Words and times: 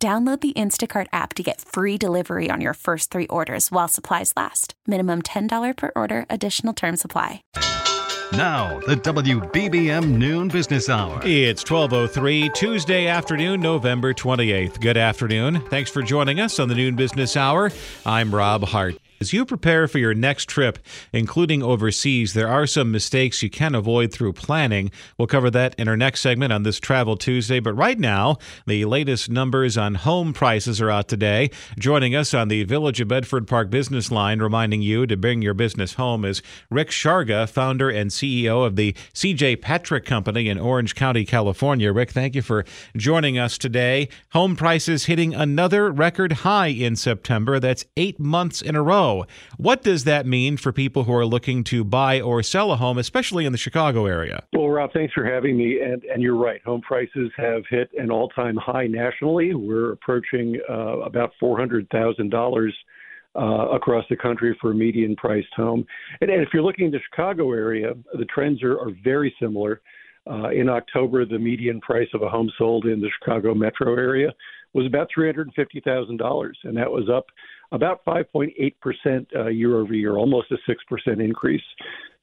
Download 0.00 0.40
the 0.40 0.52
Instacart 0.52 1.08
app 1.12 1.34
to 1.34 1.42
get 1.42 1.60
free 1.60 1.98
delivery 1.98 2.50
on 2.52 2.60
your 2.60 2.74
first 2.74 3.10
three 3.10 3.26
orders 3.26 3.72
while 3.72 3.88
supplies 3.88 4.32
last. 4.36 4.74
Minimum 4.86 5.22
$10 5.22 5.76
per 5.76 5.90
order, 5.96 6.24
additional 6.30 6.72
term 6.72 6.96
supply. 6.96 7.42
Now, 8.32 8.78
the 8.86 8.94
WBBM 8.94 10.04
Noon 10.16 10.46
Business 10.46 10.88
Hour. 10.88 11.20
It's 11.24 11.64
12:03 11.64 12.48
Tuesday 12.54 13.08
afternoon, 13.08 13.60
November 13.60 14.14
28th. 14.14 14.80
Good 14.80 14.98
afternoon. 14.98 15.62
Thanks 15.68 15.90
for 15.90 16.02
joining 16.02 16.38
us 16.38 16.60
on 16.60 16.68
the 16.68 16.76
Noon 16.76 16.94
Business 16.94 17.36
Hour. 17.36 17.72
I'm 18.06 18.32
Rob 18.32 18.62
Hart. 18.64 18.98
As 19.20 19.32
you 19.32 19.44
prepare 19.44 19.88
for 19.88 19.98
your 19.98 20.14
next 20.14 20.48
trip, 20.48 20.78
including 21.12 21.60
overseas, 21.60 22.34
there 22.34 22.46
are 22.46 22.68
some 22.68 22.92
mistakes 22.92 23.42
you 23.42 23.50
can 23.50 23.74
avoid 23.74 24.12
through 24.12 24.34
planning. 24.34 24.92
We'll 25.16 25.26
cover 25.26 25.50
that 25.50 25.74
in 25.76 25.88
our 25.88 25.96
next 25.96 26.20
segment 26.20 26.52
on 26.52 26.62
this 26.62 26.78
Travel 26.78 27.16
Tuesday. 27.16 27.58
But 27.58 27.72
right 27.72 27.98
now, 27.98 28.36
the 28.64 28.84
latest 28.84 29.28
numbers 29.28 29.76
on 29.76 29.96
home 29.96 30.32
prices 30.32 30.80
are 30.80 30.90
out 30.90 31.08
today. 31.08 31.50
Joining 31.80 32.14
us 32.14 32.32
on 32.32 32.46
the 32.46 32.62
Village 32.62 33.00
of 33.00 33.08
Bedford 33.08 33.48
Park 33.48 33.70
business 33.70 34.12
line, 34.12 34.38
reminding 34.38 34.82
you 34.82 35.04
to 35.08 35.16
bring 35.16 35.42
your 35.42 35.54
business 35.54 35.94
home, 35.94 36.24
is 36.24 36.40
Rick 36.70 36.90
Sharga, 36.90 37.48
founder 37.48 37.90
and 37.90 38.12
CEO 38.12 38.64
of 38.64 38.76
the 38.76 38.94
CJ 39.14 39.60
Patrick 39.60 40.04
Company 40.04 40.48
in 40.48 40.60
Orange 40.60 40.94
County, 40.94 41.24
California. 41.24 41.92
Rick, 41.92 42.12
thank 42.12 42.36
you 42.36 42.42
for 42.42 42.64
joining 42.96 43.36
us 43.36 43.58
today. 43.58 44.08
Home 44.30 44.54
prices 44.54 45.06
hitting 45.06 45.34
another 45.34 45.90
record 45.90 46.32
high 46.32 46.68
in 46.68 46.94
September. 46.94 47.58
That's 47.58 47.84
eight 47.96 48.20
months 48.20 48.62
in 48.62 48.76
a 48.76 48.82
row. 48.82 49.07
What 49.56 49.82
does 49.82 50.04
that 50.04 50.26
mean 50.26 50.56
for 50.56 50.72
people 50.72 51.04
who 51.04 51.14
are 51.14 51.26
looking 51.26 51.64
to 51.64 51.84
buy 51.84 52.20
or 52.20 52.42
sell 52.42 52.72
a 52.72 52.76
home, 52.76 52.98
especially 52.98 53.44
in 53.44 53.52
the 53.52 53.58
Chicago 53.58 54.06
area? 54.06 54.44
Well, 54.52 54.68
Rob, 54.68 54.92
thanks 54.92 55.14
for 55.14 55.24
having 55.24 55.56
me. 55.56 55.80
And, 55.80 56.02
and 56.04 56.22
you're 56.22 56.36
right. 56.36 56.62
Home 56.64 56.80
prices 56.80 57.30
have 57.36 57.62
hit 57.68 57.90
an 57.98 58.10
all 58.10 58.28
time 58.30 58.56
high 58.56 58.86
nationally. 58.86 59.54
We're 59.54 59.92
approaching 59.92 60.58
uh, 60.68 60.98
about 61.00 61.32
$400,000. 61.42 62.70
Uh, 63.36 63.68
across 63.72 64.04
the 64.10 64.16
country 64.16 64.56
for 64.60 64.72
a 64.72 64.74
median 64.74 65.14
priced 65.14 65.52
home. 65.54 65.86
And, 66.22 66.30
and, 66.30 66.42
if 66.42 66.48
you're 66.52 66.62
looking 66.62 66.86
at 66.86 66.92
the 66.92 66.98
Chicago 67.08 67.52
area, 67.52 67.92
the 68.14 68.24
trends 68.24 68.62
are, 68.64 68.80
are 68.80 68.90
very 69.04 69.32
similar. 69.38 69.80
Uh, 70.28 70.48
in 70.48 70.68
October, 70.68 71.24
the 71.24 71.38
median 71.38 71.80
price 71.80 72.08
of 72.14 72.22
a 72.22 72.28
home 72.28 72.50
sold 72.58 72.86
in 72.86 73.00
the 73.00 73.10
Chicago 73.18 73.54
metro 73.54 73.94
area 73.94 74.32
was 74.74 74.86
about 74.86 75.08
$350,000, 75.16 76.50
and 76.64 76.76
that 76.76 76.90
was 76.90 77.08
up 77.08 77.26
about 77.72 78.04
5.8% 78.04 79.26
uh, 79.36 79.46
year 79.46 79.78
over 79.78 79.94
year, 79.94 80.16
almost 80.16 80.50
a 80.50 80.56
6% 80.70 81.24
increase. 81.24 81.62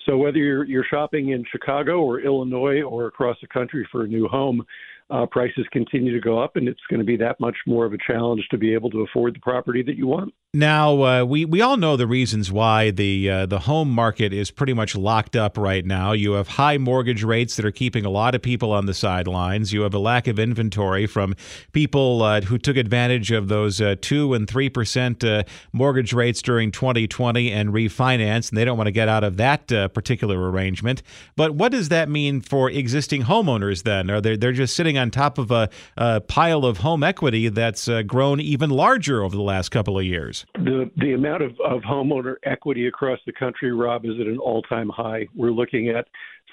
So 0.06 0.18
whether 0.18 0.38
you're, 0.38 0.66
you're 0.66 0.86
shopping 0.90 1.30
in 1.30 1.44
Chicago 1.52 2.02
or 2.02 2.20
Illinois 2.20 2.82
or 2.82 3.08
across 3.08 3.38
the 3.42 3.48
country 3.48 3.88
for 3.92 4.04
a 4.04 4.08
new 4.08 4.28
home, 4.28 4.64
uh, 5.10 5.26
prices 5.28 5.66
continue 5.72 6.14
to 6.14 6.20
go 6.20 6.40
up, 6.40 6.56
and 6.56 6.68
it's 6.68 6.82
going 6.90 7.00
to 7.00 7.06
be 7.06 7.18
that 7.18 7.40
much 7.40 7.56
more 7.68 7.86
of 7.86 7.94
a 7.94 7.98
challenge 8.06 8.48
to 8.50 8.58
be 8.58 8.74
able 8.74 8.90
to 8.90 9.02
afford 9.02 9.36
the 9.36 9.40
property 9.40 9.84
that 9.84 9.96
you 9.96 10.08
want. 10.08 10.34
Now, 10.56 11.04
uh, 11.04 11.26
we 11.26 11.44
we 11.44 11.62
all 11.62 11.76
know 11.76 11.98
the 11.98 12.08
reasons 12.08 12.50
why 12.50 12.90
the 12.90 13.30
uh, 13.30 13.46
the 13.46 13.60
home 13.60 13.90
market 13.90 14.32
is 14.32 14.52
pretty 14.52 14.74
much 14.74 14.96
locked 14.96 15.36
up 15.36 15.58
right 15.58 15.86
now. 15.86 16.14
You 16.14 16.32
have 16.34 16.48
high 16.48 16.78
mortgage 16.78 17.24
rates 17.26 17.58
that 17.58 17.66
are 17.66 17.72
keeping 17.72 18.06
a 18.06 18.10
lot 18.10 18.36
of 18.36 18.42
people 18.42 18.72
on 18.72 18.86
the 18.86 18.94
sidelines. 18.94 19.74
You 19.74 19.82
have 19.82 19.94
a 19.94 20.00
lack 20.00 20.28
of 20.28 20.40
inventory 20.40 21.08
from 21.08 21.36
people 21.74 22.24
uh, 22.24 22.40
who 22.42 22.58
took 22.58 22.78
advantage 22.78 23.32
of 23.32 23.50
those 23.50 23.82
uh, 23.82 23.96
two 24.00 24.34
and 24.34 24.48
three 24.48 24.70
percent 24.70 25.26
uh, 25.26 25.44
mortgage 25.74 26.14
rates 26.14 26.42
during 26.42 26.72
2020 26.72 27.52
and 27.52 27.72
refinanced, 27.72 28.50
and 28.50 28.58
they 28.58 28.64
don't 28.64 28.78
want 28.78 28.88
to 28.88 28.94
get 28.94 29.10
out 29.10 29.26
of 29.26 29.36
that 29.36 29.68
particular 29.94 30.50
arrangement. 30.50 31.04
But 31.36 31.54
what 31.54 31.74
does 31.74 31.90
that 31.90 32.08
mean 32.08 32.40
for 32.40 32.72
existing 32.72 33.24
homeowners? 33.24 33.84
Then, 33.84 34.10
are 34.10 34.22
they 34.22 34.38
they're 34.38 34.54
just 34.54 34.74
sitting 34.74 34.95
on 34.98 35.12
top 35.12 35.38
of 35.38 35.52
a, 35.52 35.70
a 35.98 36.22
pile 36.22 36.66
of 36.66 36.80
home 36.80 37.04
equity 37.04 37.50
that's 37.50 37.88
uh, 37.88 38.02
grown 38.02 38.40
even 38.40 38.70
larger 38.70 39.24
over 39.24 39.36
the 39.36 39.42
last 39.42 39.70
couple 39.70 39.98
of 39.98 40.06
years? 40.06 40.46
The 40.56 40.90
the 40.98 41.14
amount 41.14 41.44
of, 41.44 41.52
of 41.60 41.82
homeowner 41.82 42.36
equity 42.44 42.88
across 42.88 43.20
the 43.26 43.34
country, 43.34 43.72
Rob, 43.72 44.06
is 44.06 44.20
at 44.20 44.28
an 44.28 44.38
all 44.38 44.62
time 44.64 44.90
high. 44.90 45.28
We're 45.36 45.52
looking 45.52 45.90
at 45.90 46.06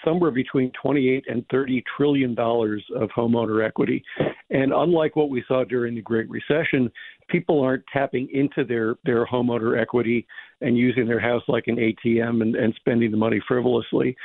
somewhere 0.05 0.31
between 0.31 0.73
28 0.81 1.25
and 1.29 1.45
30 1.51 1.85
trillion 1.97 2.35
dollars 2.35 2.85
of 2.95 3.09
homeowner 3.11 3.65
equity. 3.65 4.05
And 4.51 4.73
unlike 4.73 5.17
what 5.17 5.31
we 5.31 5.45
saw 5.47 5.65
during 5.65 5.95
the 5.95 6.03
Great 6.03 6.29
Recession, 6.29 6.91
people 7.29 7.61
aren't 7.61 7.85
tapping 7.93 8.29
into 8.33 8.65
their 8.65 8.97
their 9.05 9.27
homeowner 9.27 9.81
equity 9.81 10.27
and 10.61 10.77
using 10.77 11.07
their 11.07 11.21
house 11.21 11.43
like 11.49 11.65
an 11.67 11.77
ATM 11.77 12.43
and, 12.43 12.55
and 12.55 12.75
spending 12.77 13.11
the 13.11 13.17
money 13.17 13.41
frivolously. 13.47 14.17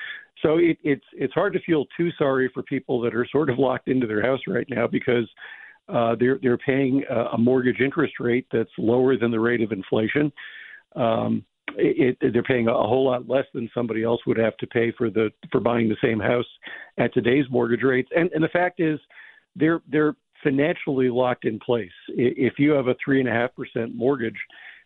So 0.41 0.57
it, 0.57 0.77
it's 0.83 1.05
it's 1.13 1.33
hard 1.33 1.53
to 1.53 1.59
feel 1.61 1.85
too 1.95 2.09
sorry 2.17 2.49
for 2.53 2.63
people 2.63 3.01
that 3.01 3.15
are 3.15 3.27
sort 3.31 3.49
of 3.49 3.57
locked 3.57 3.87
into 3.87 4.07
their 4.07 4.21
house 4.21 4.41
right 4.47 4.67
now 4.69 4.87
because 4.87 5.27
uh, 5.89 6.15
they're 6.19 6.39
they're 6.41 6.57
paying 6.57 7.03
a 7.33 7.37
mortgage 7.37 7.79
interest 7.79 8.15
rate 8.19 8.45
that's 8.51 8.69
lower 8.77 9.17
than 9.17 9.31
the 9.31 9.39
rate 9.39 9.61
of 9.61 9.71
inflation. 9.71 10.31
Um, 10.95 11.43
it, 11.75 12.17
it, 12.21 12.33
they're 12.33 12.43
paying 12.43 12.67
a 12.67 12.73
whole 12.73 13.05
lot 13.05 13.27
less 13.27 13.45
than 13.53 13.69
somebody 13.73 14.03
else 14.03 14.21
would 14.25 14.37
have 14.37 14.57
to 14.57 14.67
pay 14.67 14.91
for 14.97 15.09
the 15.09 15.31
for 15.51 15.59
buying 15.59 15.89
the 15.89 15.97
same 16.01 16.19
house 16.19 16.45
at 16.97 17.13
today's 17.13 17.45
mortgage 17.49 17.83
rates. 17.83 18.09
And 18.15 18.29
and 18.33 18.43
the 18.43 18.49
fact 18.49 18.79
is, 18.79 18.99
they're 19.55 19.81
they're 19.89 20.15
financially 20.43 21.09
locked 21.09 21.45
in 21.45 21.59
place. 21.59 21.91
If 22.09 22.53
you 22.59 22.71
have 22.71 22.87
a 22.87 22.95
three 23.03 23.19
and 23.19 23.29
a 23.29 23.33
half 23.33 23.55
percent 23.55 23.95
mortgage, 23.95 24.37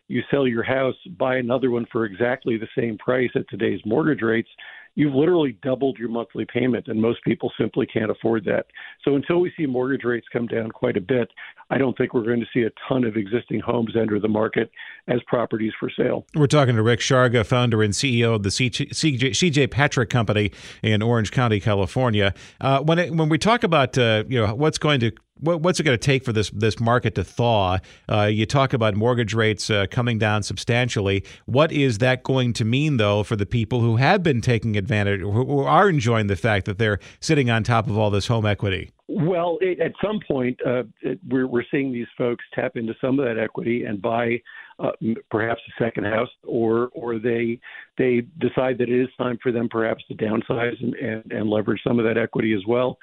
you 0.08 0.22
sell 0.30 0.46
your 0.46 0.62
house, 0.62 0.94
buy 1.18 1.36
another 1.36 1.70
one 1.70 1.86
for 1.92 2.04
exactly 2.04 2.56
the 2.56 2.68
same 2.76 2.98
price 2.98 3.30
at 3.34 3.48
today's 3.48 3.80
mortgage 3.84 4.22
rates 4.22 4.48
you've 4.94 5.14
literally 5.14 5.58
doubled 5.62 5.98
your 5.98 6.08
monthly 6.08 6.44
payment, 6.44 6.88
and 6.88 7.00
most 7.00 7.22
people 7.24 7.50
simply 7.58 7.86
can't 7.86 8.10
afford 8.10 8.44
that. 8.44 8.66
So 9.04 9.16
until 9.16 9.40
we 9.40 9.52
see 9.56 9.66
mortgage 9.66 10.04
rates 10.04 10.26
come 10.32 10.46
down 10.46 10.70
quite 10.70 10.96
a 10.96 11.00
bit, 11.00 11.28
I 11.70 11.78
don't 11.78 11.96
think 11.96 12.12
we're 12.12 12.24
going 12.24 12.40
to 12.40 12.46
see 12.52 12.64
a 12.64 12.70
ton 12.88 13.04
of 13.04 13.16
existing 13.16 13.60
homes 13.60 13.96
enter 13.98 14.20
the 14.20 14.28
market 14.28 14.70
as 15.08 15.20
properties 15.26 15.72
for 15.80 15.90
sale. 15.96 16.26
We're 16.34 16.46
talking 16.46 16.76
to 16.76 16.82
Rick 16.82 17.00
Sharga, 17.00 17.46
founder 17.46 17.82
and 17.82 17.94
CEO 17.94 18.34
of 18.34 18.42
the 18.42 18.50
CJ, 18.50 19.70
Patrick 19.70 20.10
Company 20.10 20.52
in 20.82 21.02
Orange 21.02 21.30
County, 21.30 21.60
California. 21.60 22.34
Uh, 22.60 22.80
when 22.80 22.98
it, 22.98 23.14
when 23.14 23.28
we 23.28 23.38
talk 23.38 23.62
about 23.62 23.96
uh, 23.96 24.24
you 24.28 24.40
know 24.40 24.54
what's 24.54 24.78
going 24.78 25.00
to 25.00 25.12
what's 25.42 25.80
it 25.80 25.82
going 25.82 25.98
to 25.98 26.02
take 26.02 26.24
for 26.24 26.32
this 26.32 26.50
this 26.50 26.78
market 26.80 27.14
to 27.16 27.24
thaw? 27.24 27.78
Uh, 28.08 28.22
you 28.22 28.46
talk 28.46 28.72
about 28.72 28.94
mortgage 28.94 29.34
rates 29.34 29.68
uh, 29.70 29.86
coming 29.90 30.18
down 30.18 30.42
substantially. 30.42 31.24
What 31.46 31.72
is 31.72 31.98
that 31.98 32.22
going 32.22 32.52
to 32.54 32.64
mean, 32.64 32.96
though, 32.96 33.22
for 33.22 33.36
the 33.36 33.46
people 33.46 33.80
who 33.80 33.96
have 33.96 34.22
been 34.22 34.40
taking 34.40 34.76
advantage, 34.76 35.20
who 35.20 35.60
are 35.60 35.88
enjoying 35.88 36.28
the 36.28 36.36
fact 36.36 36.66
that 36.66 36.78
they're 36.78 36.98
sitting 37.20 37.50
on 37.50 37.64
top 37.64 37.86
of 37.88 37.98
all 37.98 38.10
this 38.10 38.28
home 38.28 38.46
equity? 38.46 38.90
Well, 39.08 39.58
it, 39.60 39.80
at 39.80 39.92
some 40.02 40.20
point, 40.26 40.58
uh, 40.66 40.84
it, 41.02 41.18
we're, 41.28 41.46
we're 41.46 41.64
seeing 41.70 41.92
these 41.92 42.06
folks 42.16 42.44
tap 42.54 42.76
into 42.76 42.94
some 43.00 43.18
of 43.18 43.26
that 43.26 43.38
equity 43.38 43.84
and 43.84 44.00
buy 44.00 44.40
uh, 44.78 44.92
perhaps 45.30 45.60
a 45.68 45.84
second 45.84 46.04
house, 46.04 46.30
or 46.44 46.88
or 46.94 47.18
they 47.18 47.60
they 47.98 48.22
decide 48.38 48.78
that 48.78 48.88
it 48.88 49.02
is 49.02 49.08
time 49.18 49.38
for 49.42 49.52
them 49.52 49.68
perhaps 49.68 50.02
to 50.08 50.14
downsize 50.14 50.82
and, 50.82 50.94
and, 50.94 51.30
and 51.30 51.50
leverage 51.50 51.80
some 51.86 51.98
of 51.98 52.04
that 52.04 52.16
equity 52.16 52.54
as 52.54 52.62
well. 52.66 52.98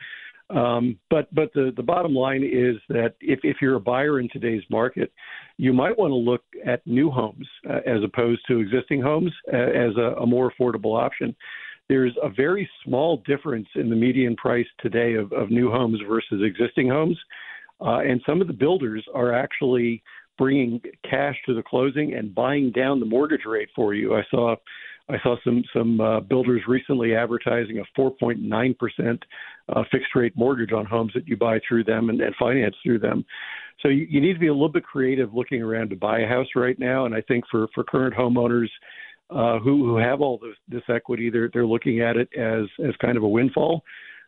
Um, 0.50 0.98
but 1.10 1.34
but 1.34 1.54
the, 1.54 1.72
the 1.75 1.84
bottom 1.84 2.13
line 2.16 2.44
is 2.44 2.78
that 2.90 3.13
if, 3.22 3.40
if 3.44 3.57
you're 3.62 3.75
a 3.75 3.80
buyer 3.80 4.19
in 4.19 4.30
today's 4.30 4.63
market, 4.69 5.12
you 5.57 5.74
might 5.74 5.98
want 5.98 6.12
to 6.12 6.16
look 6.16 6.44
at 6.66 6.86
new 6.88 7.12
homes 7.12 7.48
uh, 7.69 7.80
as 7.86 8.04
opposed 8.04 8.42
to 8.48 8.60
existing 8.60 9.01
homes 9.01 9.31
uh, 9.54 9.57
as 9.57 9.96
a, 9.98 10.16
a, 10.22 10.25
more 10.25 10.51
affordable 10.51 11.00
option. 11.00 11.36
There's 11.88 12.16
a 12.24 12.30
very 12.30 12.69
small 12.84 13.22
difference 13.28 13.68
in 13.75 13.90
the 13.90 13.96
median 13.96 14.36
price 14.36 14.66
today 14.80 15.13
of, 15.13 15.31
of 15.34 15.51
new 15.51 15.69
homes 15.69 16.00
versus 16.07 16.42
existing 16.44 16.90
homes, 16.90 17.18
uh, 17.81 18.00
and 18.00 18.22
some 18.25 18.42
of 18.42 18.48
the 18.48 18.54
builders 18.54 19.06
are 19.13 19.34
actually 19.34 20.02
bringing 20.38 20.81
cash 21.07 21.36
to 21.45 21.54
the 21.54 21.62
closing 21.62 22.16
and 22.16 22.34
buying 22.34 22.72
down 22.72 23.00
the 23.00 23.06
mortgage 23.06 23.45
rate 23.45 23.69
for 23.75 23.94
you. 23.94 24.16
I 24.16 24.24
saw 24.31 24.56
I 25.10 25.20
saw 25.24 25.36
some 25.44 25.64
some 25.74 26.00
uh, 26.00 26.20
builders 26.20 26.62
recently 26.68 27.16
advertising 27.16 27.80
a 27.80 28.00
4.9 28.00 28.78
percent 28.78 29.24
uh, 29.70 29.84
fixed 29.92 30.16
rate 30.16 30.34
mortgage 30.36 30.72
on 30.72 30.86
homes 30.86 31.12
that 31.16 31.28
you 31.28 31.36
buy 31.36 31.60
through 31.68 31.86
them 31.86 32.10
and, 32.10 32.22
and 32.22 32.36
finance 32.36 32.76
through 32.84 33.00
them. 33.00 33.26
So 33.82 33.88
you, 33.88 34.06
you 34.10 34.22
need 34.22 34.34
to 34.34 34.40
be 34.40 34.48
a 34.48 34.54
little 34.54 34.70
bit 34.70 34.84
creative 34.84 35.34
looking 35.34 35.62
around 35.62 35.90
to 35.90 35.96
buy 35.96 36.20
a 36.20 36.28
house 36.28 36.48
right 36.56 36.78
now. 36.78 37.06
And 37.06 37.16
I 37.16 37.22
think 37.22 37.46
for 37.50 37.68
for 37.74 37.84
current 37.84 38.16
homeowners 38.16 38.70
uh, 39.30 39.60
who 39.60 39.86
who 39.86 39.98
have 39.98 40.22
all 40.22 40.38
this, 40.38 40.56
this 40.68 40.84
equity, 40.94 41.30
they're 41.30 41.50
they're 41.52 41.66
looking 41.66 42.02
at 42.02 42.16
it 42.16 42.30
as 42.38 42.66
as 42.88 42.96
kind 43.02 43.18
of 43.18 43.24
a 43.24 43.28
windfall. 43.28 43.84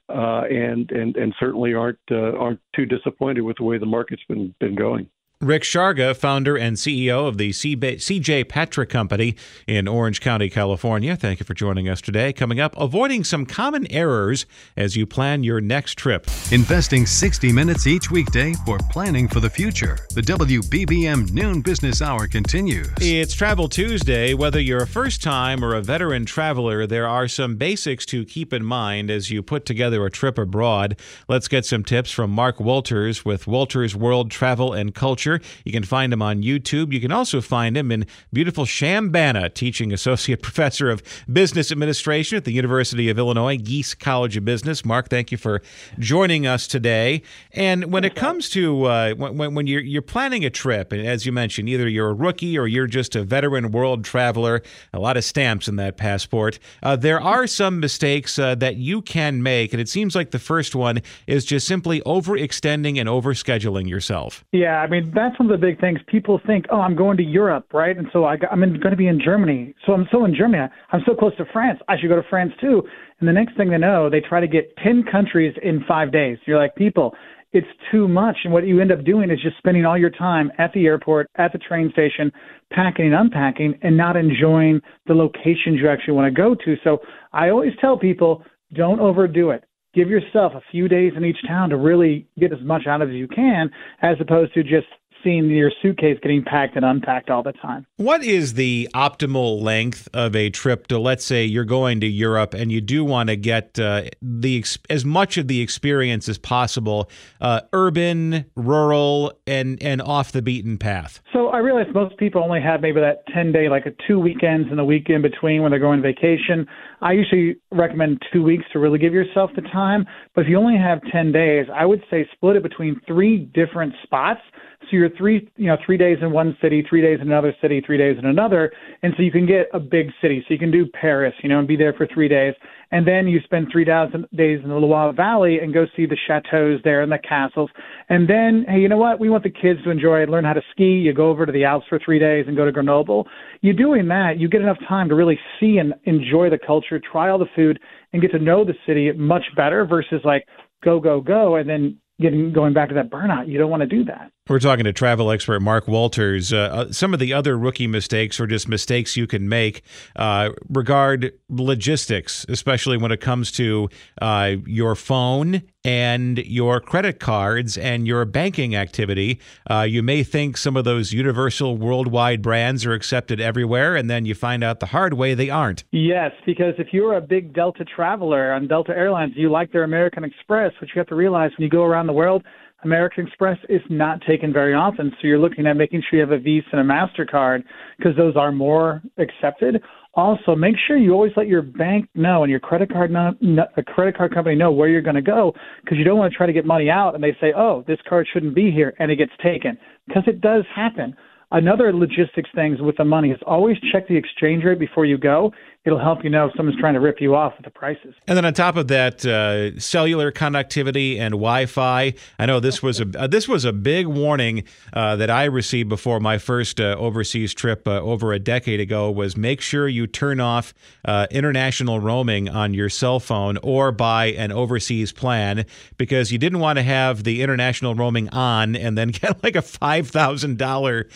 Uh, 0.10 0.42
and 0.50 0.92
and 0.92 1.16
and 1.16 1.34
certainly 1.40 1.74
aren't 1.74 2.00
uh, 2.10 2.36
aren't 2.38 2.60
too 2.76 2.86
disappointed 2.86 3.42
with 3.42 3.56
the 3.58 3.64
way 3.64 3.78
the 3.78 3.86
market's 3.86 4.24
been 4.28 4.54
been 4.60 4.76
going. 4.76 5.08
Rick 5.42 5.64
Sharga, 5.64 6.16
founder 6.16 6.56
and 6.56 6.78
CEO 6.78 7.28
of 7.28 7.40
the 7.40 7.50
CJ 7.50 8.48
Patrick 8.48 8.92
Company 8.92 9.36
in 9.66 9.88
Orange 9.88 10.22
County, 10.22 10.52
California. 10.52 11.16
Thank 11.16 11.40
you 11.40 11.48
for 11.48 11.56
joining 11.56 11.90
us 11.90 12.00
today. 12.00 12.32
Coming 12.32 12.60
up, 12.60 12.76
avoiding 12.78 13.24
some 13.24 13.48
common 13.48 13.92
errors 13.92 14.46
as 14.78 14.96
you 14.96 15.08
plan 15.08 15.44
your 15.44 15.60
next 15.60 15.96
trip. 15.98 16.28
Investing 16.52 17.08
60 17.08 17.52
minutes 17.52 17.88
each 17.88 18.12
weekday 18.12 18.54
for 18.68 18.78
planning 18.92 19.28
for 19.28 19.40
the 19.40 19.50
future. 19.50 19.98
The 20.14 20.22
WBBM 20.22 21.32
Noon 21.32 21.62
Business 21.62 22.04
Hour 22.04 22.28
continues. 22.28 22.90
It's 23.02 23.34
Travel 23.34 23.68
Tuesday. 23.68 24.36
Whether 24.36 24.60
you're 24.60 24.84
a 24.84 24.88
first 24.88 25.24
time 25.24 25.66
or 25.66 25.74
a 25.74 25.82
veteran 25.82 26.26
traveler, 26.26 26.86
there 26.86 27.08
are 27.08 27.28
some 27.28 27.56
basics 27.56 28.06
to 28.08 28.26
keep 28.26 28.54
in 28.54 28.64
mind 28.64 29.10
as 29.10 29.32
you 29.32 29.42
put 29.42 29.66
together 29.66 30.06
a 30.06 30.12
trip 30.12 30.38
abroad. 30.38 31.00
Let's 31.28 31.48
get 31.48 31.66
some 31.66 31.84
tips 31.84 32.12
from 32.12 32.30
Mark 32.30 32.58
Wolters 32.58 33.26
with 33.26 33.46
Wolters 33.46 33.96
World 33.96 34.30
Travel 34.30 34.74
and 34.74 34.94
Culture 34.94 35.31
you 35.64 35.72
can 35.72 35.84
find 35.84 36.12
him 36.12 36.22
on 36.22 36.42
YouTube. 36.42 36.92
You 36.92 37.00
can 37.00 37.12
also 37.12 37.40
find 37.40 37.78
him 37.78 37.92
in 37.92 38.06
beautiful 38.34 38.66
Chambana, 38.66 39.54
teaching 39.54 39.94
associate 39.94 40.42
professor 40.42 40.90
of 40.90 41.02
business 41.32 41.72
administration 41.72 42.38
at 42.38 42.46
the 42.46 42.52
University 42.52 43.10
of 43.10 43.18
Illinois, 43.18 43.58
Gies 43.58 43.94
College 43.94 44.36
of 44.38 44.44
Business. 44.44 44.84
Mark, 44.84 45.10
thank 45.10 45.32
you 45.32 45.38
for 45.38 45.62
joining 46.00 46.48
us 46.48 46.68
today. 46.68 47.22
And 47.54 47.92
when 47.92 48.04
it 48.04 48.16
comes 48.16 48.50
to 48.50 48.86
uh, 48.86 49.14
when, 49.16 49.54
when 49.56 49.68
you're, 49.68 49.82
you're 49.82 50.02
planning 50.02 50.44
a 50.46 50.50
trip, 50.50 50.92
and 50.92 51.06
as 51.06 51.26
you 51.26 51.32
mentioned, 51.32 51.70
either 51.70 51.88
you're 51.88 52.10
a 52.10 52.14
rookie 52.14 52.58
or 52.58 52.68
you're 52.68 52.88
just 52.88 53.16
a 53.16 53.24
veteran 53.24 53.72
world 53.72 54.04
traveler, 54.04 54.62
a 54.94 55.00
lot 55.00 55.18
of 55.18 55.24
stamps 55.24 55.68
in 55.68 55.76
that 55.78 55.98
passport, 55.98 56.60
uh, 56.84 56.96
there 56.96 57.22
are 57.22 57.48
some 57.48 57.80
mistakes 57.80 58.38
uh, 58.40 58.56
that 58.56 58.78
you 58.78 59.02
can 59.02 59.44
make. 59.44 59.74
And 59.74 59.82
it 59.82 59.90
seems 59.90 60.16
like 60.16 60.32
the 60.32 60.40
first 60.40 60.76
one 60.76 61.02
is 61.28 61.46
just 61.46 61.68
simply 61.68 62.02
overextending 62.02 63.00
and 63.00 63.08
overscheduling 63.08 63.88
yourself. 63.88 64.44
Yeah, 64.52 64.82
I 64.82 64.88
mean, 64.88 65.12
that's 65.22 65.40
one 65.40 65.52
of 65.52 65.60
the 65.60 65.66
big 65.66 65.80
things. 65.80 66.00
People 66.08 66.40
think, 66.46 66.66
oh, 66.72 66.82
I'm 66.82 66.96
going 66.96 67.18
to 67.18 67.24
Europe, 67.24 67.68
right? 67.74 67.98
And 67.98 68.08
so 68.12 68.26
I, 68.26 68.38
I'm 68.52 68.60
going 68.60 68.92
to 68.92 68.96
be 68.96 69.08
in 69.08 69.20
Germany. 69.24 69.74
So 69.86 69.94
I'm 69.94 70.08
so 70.12 70.26
in 70.26 70.36
Germany. 70.36 70.64
I'm 70.92 71.02
so 71.06 71.16
close 71.16 71.36
to 71.38 71.46
France. 71.52 71.80
I 71.88 71.96
should 72.00 72.10
go 72.10 72.16
to 72.16 72.28
France 72.30 72.52
too. 72.60 72.84
And 73.20 73.28
the 73.28 73.34
next 73.34 73.56
thing 73.56 73.70
they 73.70 73.78
know, 73.78 74.10
they 74.10 74.22
try 74.22 74.40
to 74.40 74.48
get 74.48 74.76
10 74.84 75.04
countries 75.12 75.56
in 75.62 75.84
five 75.88 76.12
days. 76.12 76.38
You're 76.46 76.60
like, 76.60 76.76
people, 76.76 77.14
it's 77.54 77.68
too 77.92 78.08
much. 78.08 78.38
And 78.44 78.54
what 78.54 78.66
you 78.66 78.82
end 78.82 78.92
up 78.92 79.04
doing 79.04 79.30
is 79.30 79.42
just 79.42 79.58
spending 79.58 79.86
all 79.86 79.98
your 79.98 80.10
time 80.10 80.52
at 80.58 80.72
the 80.74 80.86
airport, 80.86 81.28
at 81.36 81.52
the 81.52 81.60
train 81.60 81.92
station, 81.92 82.32
packing 82.72 83.08
and 83.08 83.16
unpacking, 83.16 83.78
and 83.84 83.96
not 83.96 84.16
enjoying 84.16 84.82
the 85.08 85.14
locations 85.14 85.80
you 85.80 85.90
actually 85.90 86.14
want 86.14 86.34
to 86.34 86.42
go 86.42 86.56
to. 86.56 86.76
So 86.84 87.00
I 87.34 87.50
always 87.50 87.74
tell 87.80 87.98
people, 87.98 88.44
don't 88.74 89.00
overdo 89.00 89.52
it 89.52 89.64
give 89.94 90.10
yourself 90.10 90.54
a 90.54 90.62
few 90.72 90.88
days 90.88 91.14
in 91.16 91.26
each 91.26 91.38
town 91.46 91.70
to 91.70 91.76
really 91.76 92.26
get 92.40 92.54
as 92.54 92.62
much 92.62 92.84
out 92.88 93.02
of 93.02 93.10
as 93.10 93.16
you 93.16 93.28
can, 93.28 93.70
as 94.02 94.16
opposed 94.22 94.54
to 94.54 94.64
just 94.64 94.88
seeing 95.24 95.50
your 95.50 95.72
suitcase 95.82 96.18
getting 96.22 96.44
packed 96.44 96.76
and 96.76 96.86
unpacked 96.86 97.30
all 97.30 97.44
the 97.44 97.54
time. 97.54 97.86
What 97.98 98.24
is 98.24 98.54
the 98.54 98.90
optimal 98.94 99.62
length 99.62 100.08
of 100.14 100.36
a 100.36 100.50
trip 100.50 100.88
to, 100.88 101.00
let's 101.00 101.26
say, 101.26 101.46
you're 101.46 101.66
going 101.66 102.00
to 102.02 102.08
Europe 102.08 102.54
and 102.54 102.72
you 102.72 102.82
do 102.82 103.04
want 103.04 103.30
to 103.30 103.36
get 103.36 103.80
uh, 103.80 104.04
the 104.22 104.64
as 104.90 105.06
much 105.06 105.38
of 105.38 105.48
the 105.48 105.62
experience 105.62 106.28
as 106.30 106.38
possible, 106.38 107.10
uh, 107.40 107.62
urban, 107.74 108.46
rural, 108.56 109.34
and 109.48 109.82
and 109.82 110.02
off 110.02 110.32
the 110.32 110.42
beaten 110.42 110.78
path? 110.78 111.22
So 111.32 111.48
I 111.48 111.60
realize 111.60 111.88
most 111.94 112.18
people 112.18 112.44
only 112.44 112.62
have 112.62 112.82
maybe 112.82 113.00
that 113.02 113.26
ten 113.28 113.52
day, 113.52 113.70
like 113.70 113.86
a 113.86 113.92
two 114.08 114.20
weekends 114.20 114.70
and 114.72 114.80
a 114.80 114.86
week 114.86 115.10
in 115.10 115.22
between 115.22 115.62
when 115.62 115.72
they're 115.72 115.80
going 115.80 116.02
vacation. 116.02 116.68
I 117.02 117.14
usually 117.14 117.56
recommend 117.72 118.22
two 118.32 118.44
weeks 118.44 118.66
to 118.74 118.80
really 118.80 119.00
give 119.00 119.14
yourself 119.14 119.52
the 119.56 119.62
time. 119.62 120.06
But 120.36 120.42
if 120.42 120.50
you 120.50 120.58
only 120.58 120.78
have 120.78 121.02
ten 121.12 121.32
days, 121.32 121.68
I 121.74 121.86
would 121.86 122.04
say 122.10 122.28
split 122.34 122.56
it 122.56 122.64
between 122.64 123.02
three 123.08 123.38
different 123.38 123.94
spots 124.04 124.42
so 124.84 124.98
you're 124.98 125.10
three, 125.18 125.50
you 125.58 125.68
know, 125.68 125.78
three 125.86 125.98
days 125.98 126.18
in 126.22 126.32
one 126.32 126.58
city, 126.62 126.84
three 126.88 127.02
days 127.02 127.20
in 127.22 127.28
another 127.28 127.56
city, 127.62 127.82
three 127.86 127.98
days 127.98 128.18
in 128.18 128.26
another, 128.26 128.72
and 129.04 129.14
so 129.16 129.24
you 129.24 129.32
can 129.32 129.46
get 129.46 129.68
a 129.74 129.80
big 129.80 130.08
city. 130.22 130.44
So 130.48 130.54
you 130.54 130.60
can 130.60 130.72
do 130.72 130.86
Paris, 130.88 131.34
you 131.44 131.50
know, 131.50 131.60
and 131.60 131.68
be 131.68 131.76
there 131.76 131.94
for 131.94 132.08
three 132.12 132.28
days, 132.28 132.54
and 132.92 133.08
then 133.08 133.28
you 133.28 133.40
spend 133.44 133.68
three 133.72 133.86
days 133.86 134.10
in 134.14 134.70
the 134.70 134.76
Loire 134.76 135.14
Valley 135.14 135.60
and 135.60 135.74
go 135.74 135.86
see 135.96 136.06
the 136.06 136.18
chateaus 136.28 136.82
there 136.84 137.02
and 137.02 137.12
the 137.12 137.20
castles, 137.20 137.70
and 138.10 138.30
then 138.30 138.66
hey, 138.68 138.80
you 138.80 138.90
know 138.90 138.98
what? 138.98 139.20
We 139.20 139.30
want 139.30 139.44
the 139.44 139.50
kids 139.50 139.84
to 139.84 139.92
enjoy 139.92 140.24
it, 140.24 140.30
learn 140.30 140.46
how 140.46 140.54
to 140.54 140.62
ski. 140.72 140.84
You 140.84 141.14
go 141.14 141.30
over 141.30 141.46
to 141.46 141.52
the 141.52 141.64
Alps 141.64 141.86
for 141.88 142.00
three 142.04 142.20
days 142.20 142.46
and 142.48 142.58
go 142.58 142.66
to 142.66 142.72
Grenoble. 142.72 143.28
You're 143.62 143.74
doing 143.74 144.08
that, 144.08 144.40
you 144.40 144.50
get 144.50 144.62
enough 144.62 144.80
time 144.88 145.10
to 145.10 145.16
really 145.16 145.40
see 145.60 145.78
and 145.78 145.94
enjoy 146.06 146.50
the 146.50 146.60
culture, 146.60 147.00
try 147.00 147.30
all 147.30 147.40
the 147.40 147.46
food, 147.56 147.80
and 148.14 148.22
get 148.22 148.32
to 148.32 148.40
know 148.40 148.66
the 148.66 148.74
city 148.86 149.12
much 149.14 149.44
better 149.56 149.86
versus 149.86 150.22
like 150.24 150.46
go 150.84 151.00
go 151.00 151.22
go 151.22 151.56
and 151.56 151.70
then 151.70 151.98
getting 152.22 152.54
going 152.54 152.74
back 152.74 152.90
to 152.90 152.96
that 152.96 153.10
burnout. 153.10 153.48
You 153.48 153.58
don't 153.58 153.70
want 153.70 153.82
to 153.82 153.88
do 153.88 154.04
that. 154.06 154.32
We're 154.50 154.58
talking 154.58 154.86
to 154.86 154.94
travel 154.94 155.30
expert 155.30 155.60
Mark 155.60 155.86
Wolters. 155.86 156.52
Uh, 156.52 156.58
uh, 156.58 156.92
some 156.92 157.14
of 157.14 157.20
the 157.20 157.32
other 157.32 157.56
rookie 157.56 157.86
mistakes 157.86 158.40
or 158.40 158.48
just 158.48 158.68
mistakes 158.68 159.16
you 159.16 159.28
can 159.28 159.48
make 159.48 159.84
uh, 160.16 160.50
regard 160.68 161.34
logistics, 161.48 162.44
especially 162.50 162.98
when 162.98 163.12
it 163.12 163.22
comes 163.22 163.52
to 163.54 163.88
uh, 164.20 164.56
your 164.66 164.96
phone 164.96 165.62
and 165.86 166.40
your 166.40 166.80
credit 166.80 167.20
cards 167.20 167.78
and 167.78 168.08
your 168.08 168.26
banking 168.26 168.76
activity. 168.76 169.40
Uh, 169.70 169.82
you 169.88 170.02
may 170.02 170.24
think 170.24 170.58
some 170.58 170.76
of 170.76 170.86
those 170.86 171.14
universal 171.14 171.78
worldwide 171.78 172.42
brands 172.42 172.84
are 172.84 172.94
accepted 172.94 173.40
everywhere, 173.40 173.96
and 173.96 174.10
then 174.10 174.26
you 174.26 174.34
find 174.34 174.64
out 174.64 174.80
the 174.80 174.88
hard 174.88 175.14
way 175.14 175.36
they 175.36 175.52
aren't. 175.52 175.84
Yes, 175.92 176.32
because 176.48 176.74
if 176.80 176.88
you're 176.92 177.16
a 177.16 177.22
big 177.22 177.54
Delta 177.54 177.86
traveler 177.86 178.52
on 178.54 178.68
Delta 178.68 178.92
Airlines, 178.92 179.34
you 179.36 179.52
like 179.52 179.72
their 179.72 179.84
American 179.84 180.24
Express, 180.24 180.74
which 180.82 180.90
you 180.96 181.00
have 181.00 181.08
to 181.08 181.16
realize 181.16 181.52
when 181.58 181.64
you 181.64 181.70
go 181.70 181.84
around 181.84 182.08
the 182.08 182.14
world– 182.14 182.44
American 182.84 183.28
Express 183.28 183.58
is 183.70 183.82
not 183.90 184.22
taken 184.28 184.52
very 184.52 184.74
often. 184.74 185.12
So 185.22 185.28
you're 185.28 185.40
looking 185.40 185.68
at 185.68 185.78
making 185.78 186.04
sure 186.10 186.20
you 186.20 186.26
have 186.26 186.32
a 186.32 186.42
Visa 186.42 186.68
and 186.74 186.82
a 186.82 186.84
MasterCard 186.84 187.64
because 187.98 188.16
those 188.16 188.36
are 188.36 188.52
more 188.52 189.02
accepted. 189.18 189.82
Also, 190.14 190.56
make 190.56 190.76
sure 190.88 190.98
you 190.98 191.14
always 191.14 191.32
let 191.38 191.48
your 191.48 191.62
bank 191.62 192.10
know 192.16 192.44
and 192.44 192.52
your 192.52 192.60
credit 192.60 192.92
card 192.92 193.12
know, 193.12 193.32
a 193.42 193.62
uh, 193.62 193.84
credit 193.88 194.18
card 194.18 194.34
company 194.34 194.56
know 194.56 194.72
where 194.72 194.90
you're 194.90 195.02
going 195.02 195.16
to 195.16 195.22
go 195.22 195.54
because 195.84 195.98
you 195.98 196.04
don't 196.04 196.18
want 196.18 196.32
to 196.32 196.38
try 196.38 196.46
to 196.46 196.54
get 196.54 196.66
money 196.66 196.90
out 196.90 197.16
and 197.16 197.24
they 197.24 197.36
say, 197.40 197.54
"Oh, 197.56 197.86
this 197.88 198.00
card 198.10 198.28
shouldn't 198.32 198.54
be 198.54 198.72
here," 198.72 198.94
and 199.00 199.10
it 199.10 199.16
gets 199.16 199.32
taken 199.42 199.78
because 200.08 200.24
it 200.28 200.42
does 200.42 200.66
happen. 200.76 201.16
Another 201.52 201.94
logistics 201.94 202.50
things 202.56 202.82
with 202.82 202.96
the 202.98 203.06
money 203.06 203.32
is 203.32 203.40
always 203.46 203.78
check 203.92 204.08
the 204.08 204.16
exchange 204.16 204.64
rate 204.64 204.80
before 204.80 205.06
you 205.06 205.18
go 205.18 205.52
it'll 205.84 206.00
help 206.00 206.24
you 206.24 206.30
know 206.30 206.46
if 206.46 206.54
someone's 206.56 206.80
trying 206.80 206.94
to 206.94 207.00
rip 207.00 207.20
you 207.20 207.36
off 207.36 207.54
with 207.58 207.66
the 207.66 207.72
prices. 207.72 208.14
And 208.28 208.38
then 208.38 208.46
on 208.46 208.54
top 208.54 208.76
of 208.76 208.88
that, 208.90 209.26
uh, 209.26 209.80
cellular 209.80 210.32
connectivity 210.32 211.18
and 211.18 211.34
Wi-Fi. 211.34 212.14
I 212.38 212.46
know 212.46 212.60
this 212.60 212.84
was 212.84 213.00
a 213.00 213.08
uh, 213.18 213.28
this 213.28 213.48
was 213.48 213.66
a 213.66 213.74
big 213.74 214.08
warning 214.08 214.64
uh, 214.94 215.16
that 215.16 215.30
I 215.30 215.46
received 215.46 215.90
before 215.90 216.20
my 216.20 216.38
first 216.38 216.80
uh, 216.80 216.96
overseas 217.00 217.54
trip 217.54 217.88
uh, 217.88 218.00
over 218.02 218.32
a 218.32 218.40
decade 218.40 218.80
ago. 218.80 219.10
Was 219.10 219.36
make 219.36 219.62
sure 219.62 219.88
you 219.88 220.06
turn 220.06 220.40
off 220.40 220.74
uh, 221.06 221.28
international 221.32 222.00
roaming 222.00 222.48
on 222.48 222.74
your 222.74 222.90
cell 222.90 223.20
phone 223.20 223.58
or 223.64 223.92
buy 223.92 224.28
an 224.28 224.52
overseas 224.52 225.12
plan 225.12 225.66
because 225.98 226.32
you 226.32 226.38
didn't 226.38 226.60
want 226.60 226.78
to 226.78 226.84
have 226.84 227.24
the 227.24 227.42
international 227.42 227.96
roaming 227.96 228.30
on 228.30 228.76
and 228.76 228.98
then 228.98 229.10
get 229.22 229.44
like 229.44 229.56
a 229.56 229.62
five 229.64 230.10
thousand 230.10 230.60
dollar 230.60 231.08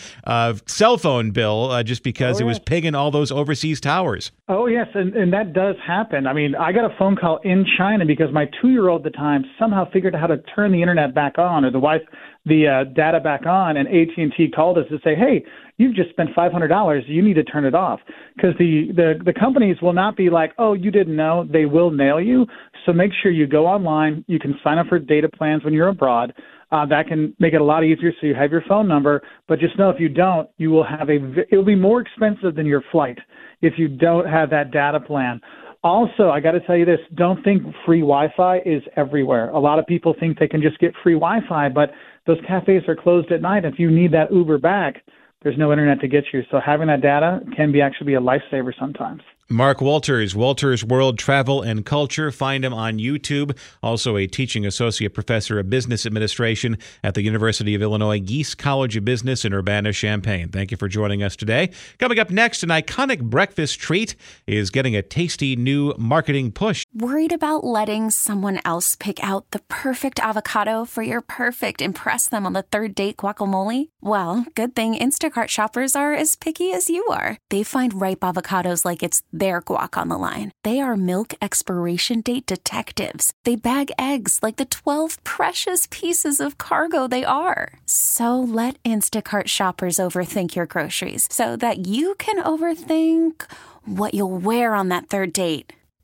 cell 0.66 0.98
phone 0.98 1.30
bill 1.32 1.84
just 1.84 2.02
because 2.02 2.38
oh, 2.38 2.40
yeah. 2.40 2.46
it 2.46 2.48
was 2.48 2.60
pinging 2.60 2.96
all 2.96 3.12
those 3.12 3.32
overseas 3.32 3.80
towers. 3.80 4.32
Oh 4.58 4.68
yes, 4.68 4.88
and 4.94 5.14
and 5.16 5.34
that 5.34 5.52
does 5.52 5.76
happen. 5.86 6.26
I 6.26 6.32
mean, 6.32 6.56
I 6.56 6.72
got 6.72 6.90
a 6.90 6.96
phone 6.98 7.18
call 7.18 7.40
in 7.44 7.66
China 7.78 8.06
because 8.06 8.32
my 8.32 8.46
two-year-old 8.62 9.06
at 9.06 9.12
the 9.12 9.18
time 9.18 9.44
somehow 9.60 9.84
figured 9.92 10.16
out 10.16 10.22
how 10.22 10.28
to 10.28 10.38
turn 10.56 10.72
the 10.72 10.82
internet 10.82 11.14
back 11.14 11.38
on 11.38 11.66
or 11.66 11.72
the 11.72 11.80
wife 11.80 12.02
the 12.46 12.68
uh, 12.68 12.94
data 12.94 13.20
back 13.20 13.46
on, 13.46 13.76
and 13.76 13.86
AT 13.90 14.16
and 14.16 14.32
T 14.38 14.48
called 14.50 14.78
us 14.78 14.86
to 14.90 14.98
say, 15.04 15.14
"Hey, 15.14 15.44
you've 15.76 15.94
just 15.94 16.10
spent 16.12 16.30
five 16.34 16.54
hundred 16.54 16.70
dollars. 16.70 17.04
You 17.06 17.22
need 17.22 17.34
to 17.34 17.44
turn 17.44 17.66
it 17.66 17.76
off." 17.76 18.00
Because 18.34 18.54
the 18.58 18.94
the 18.96 19.16
the 19.26 19.34
companies 19.34 19.76
will 19.82 19.92
not 19.92 20.16
be 20.16 20.30
like, 20.30 20.54
"Oh, 20.58 20.72
you 20.72 20.90
didn't 20.90 21.18
know." 21.18 21.46
They 21.52 21.66
will 21.66 21.92
nail 21.92 22.22
you. 22.22 22.48
So 22.86 22.94
make 22.94 23.12
sure 23.22 23.32
you 23.32 23.48
go 23.48 23.68
online. 23.68 24.24
You 24.30 24.40
can 24.40 24.56
sign 24.64 24.78
up 24.78 24.88
for 24.88 25.00
data 25.00 25.28
plans 25.28 25.66
when 25.66 25.74
you're 25.74 25.90
abroad. 25.90 26.34
Uh, 26.72 26.86
that 26.86 27.08
can 27.08 27.36
make 27.40 27.54
it 27.54 27.60
a 27.60 27.64
lot 27.64 27.84
easier 27.84 28.12
so 28.22 28.28
you 28.28 28.36
have 28.36 28.52
your 28.52 28.64
phone 28.70 28.88
number. 28.88 29.22
But 29.50 29.60
just 29.60 29.78
know 29.78 29.90
if 29.90 30.00
you 30.00 30.08
don't, 30.08 30.50
you 30.58 30.70
will 30.70 30.86
have 30.86 31.10
a, 31.10 31.18
it 31.52 31.58
will 31.58 31.66
be 31.66 31.76
more 31.76 32.00
expensive 32.00 32.56
than 32.56 32.66
your 32.66 32.84
flight 32.92 33.20
if 33.62 33.74
you 33.78 33.88
don't 33.88 34.28
have 34.28 34.50
that 34.52 34.72
data 34.72 35.00
plan. 35.00 35.42
Also, 35.84 36.30
I 36.30 36.40
got 36.40 36.52
to 36.52 36.60
tell 36.62 36.76
you 36.76 36.86
this 36.86 37.00
don't 37.14 37.44
think 37.44 37.62
free 37.86 38.02
Wi 38.02 38.34
Fi 38.36 38.58
is 38.66 38.82
everywhere. 38.98 39.50
A 39.52 39.60
lot 39.60 39.78
of 39.78 39.86
people 39.86 40.16
think 40.20 40.40
they 40.40 40.48
can 40.48 40.62
just 40.62 40.80
get 40.80 40.94
free 41.04 41.14
Wi 41.14 41.42
Fi, 41.48 41.70
but 41.70 41.92
those 42.26 42.38
cafes 42.48 42.82
are 42.88 42.96
closed 42.96 43.32
at 43.32 43.42
night. 43.42 43.66
If 43.66 43.78
you 43.78 43.92
need 43.92 44.12
that 44.14 44.32
Uber 44.32 44.58
back, 44.58 45.04
there's 45.44 45.58
no 45.60 45.72
internet 45.72 46.00
to 46.02 46.08
get 46.08 46.24
you. 46.34 46.42
So 46.50 46.60
having 46.60 46.88
that 46.88 47.02
data 47.02 47.42
can 47.56 47.72
be 47.72 47.82
actually 47.82 48.08
be 48.08 48.14
a 48.16 48.20
lifesaver 48.20 48.72
sometimes. 48.80 49.22
Mark 49.48 49.78
Wolters, 49.78 50.34
Wolters 50.34 50.84
World 50.84 51.20
Travel 51.20 51.62
and 51.62 51.86
Culture. 51.86 52.32
Find 52.32 52.66
him 52.66 52.74
on 52.74 52.98
YouTube. 52.98 53.56
Also, 53.84 54.18
a 54.18 54.26
teaching 54.26 54.66
associate 54.66 55.14
professor 55.14 55.60
of 55.60 55.70
business 55.70 56.04
administration 56.08 56.80
at 57.04 57.14
the 57.14 57.22
University 57.22 57.76
of 57.76 57.82
Illinois 57.84 58.20
Gies 58.20 58.56
College 58.56 58.98
of 58.98 59.06
Business 59.06 59.46
in 59.46 59.54
Urbana 59.54 59.94
Champaign. 59.94 60.50
Thank 60.50 60.72
you 60.72 60.78
for 60.78 60.88
joining 60.88 61.22
us 61.22 61.36
today. 61.36 61.70
Coming 62.00 62.18
up 62.18 62.32
next, 62.32 62.64
an 62.64 62.70
iconic 62.70 63.22
breakfast 63.22 63.80
treat 63.80 64.16
is 64.48 64.72
getting 64.72 64.96
a 64.96 65.04
tasty 65.04 65.56
new 65.56 65.94
marketing 65.96 66.52
push. 66.52 66.84
Worried 66.96 67.32
about 67.32 67.64
letting 67.64 68.10
someone 68.10 68.60
else 68.66 68.96
pick 68.96 69.24
out 69.24 69.52
the 69.52 69.60
perfect 69.68 70.20
avocado 70.20 70.86
for 70.86 71.04
your 71.04 71.22
perfect 71.22 71.84
impress 71.84 72.28
them 72.28 72.48
on 72.48 72.54
the 72.54 72.64
third 72.64 72.96
date 72.96 73.18
guacamole? 73.18 73.90
Well, 74.02 74.48
good 74.56 74.76
thing 74.76 74.96
Instacart 74.96 75.50
shoppers 75.50 75.96
are 75.96 76.16
as 76.16 76.36
picky 76.36 76.74
as 76.74 76.90
you 76.90 77.06
are. 77.10 77.38
They 77.52 77.62
find 77.62 78.02
ripe 78.02 78.22
avocados 78.22 78.86
like 78.86 79.04
it's 79.04 79.22
their 79.38 79.62
guac 79.62 79.98
on 79.98 80.08
the 80.08 80.18
line. 80.18 80.52
They 80.64 80.80
are 80.80 80.96
milk 80.96 81.34
expiration 81.42 82.22
date 82.22 82.46
detectives. 82.46 83.34
They 83.44 83.58
bag 83.58 83.92
eggs 84.00 84.40
like 84.42 84.56
the 84.56 84.66
12 84.66 85.22
precious 85.26 85.90
pieces 85.92 86.40
of 86.40 86.58
cargo 86.58 87.06
they 87.08 87.26
are. 87.26 87.74
So 87.86 88.40
let 88.40 88.82
Instacart 88.84 89.48
shoppers 89.48 89.98
overthink 89.98 90.56
your 90.56 90.66
groceries 90.66 91.28
so 91.30 91.58
that 91.58 91.88
you 91.88 92.16
can 92.16 92.42
overthink 92.42 93.44
what 93.84 94.14
you'll 94.14 94.38
wear 94.38 94.74
on 94.74 94.88
that 94.88 95.10
third 95.10 95.34
date. 95.34 95.74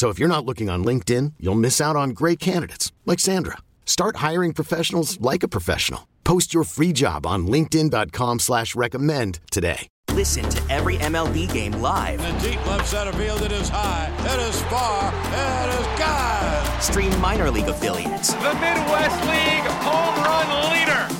So 0.00 0.08
if 0.08 0.18
you're 0.18 0.34
not 0.36 0.46
looking 0.46 0.70
on 0.70 0.82
LinkedIn, 0.82 1.34
you'll 1.38 1.66
miss 1.66 1.78
out 1.78 1.94
on 1.94 2.16
great 2.20 2.38
candidates 2.38 2.90
like 3.04 3.18
Sandra. 3.18 3.58
Start 3.84 4.16
hiring 4.16 4.54
professionals 4.54 5.20
like 5.20 5.42
a 5.42 5.46
professional. 5.56 6.08
Post 6.24 6.54
your 6.54 6.64
free 6.64 6.94
job 6.94 7.26
on 7.26 7.46
LinkedIn.com 7.46 8.38
slash 8.38 8.74
recommend 8.74 9.40
today. 9.50 9.86
Listen 10.12 10.48
to 10.48 10.72
every 10.72 10.96
MLB 10.96 11.52
game 11.52 11.72
live. 11.82 12.18
In 12.24 12.34
the 12.38 12.48
deep 12.48 12.66
left 12.66 12.86
center 12.88 13.12
field, 13.12 13.42
it 13.42 13.52
is 13.52 13.68
high, 13.68 14.10
it 14.20 14.40
is 14.48 14.62
far, 14.72 15.12
it 15.36 15.80
is 15.80 15.86
God. 15.98 16.80
Stream 16.80 17.20
minor 17.20 17.50
league 17.50 17.68
affiliates. 17.68 18.32
The 18.32 18.54
Midwest 18.54 19.20
League 19.28 19.68
home 19.84 20.24
run 20.24 20.72
leader. 20.72 21.19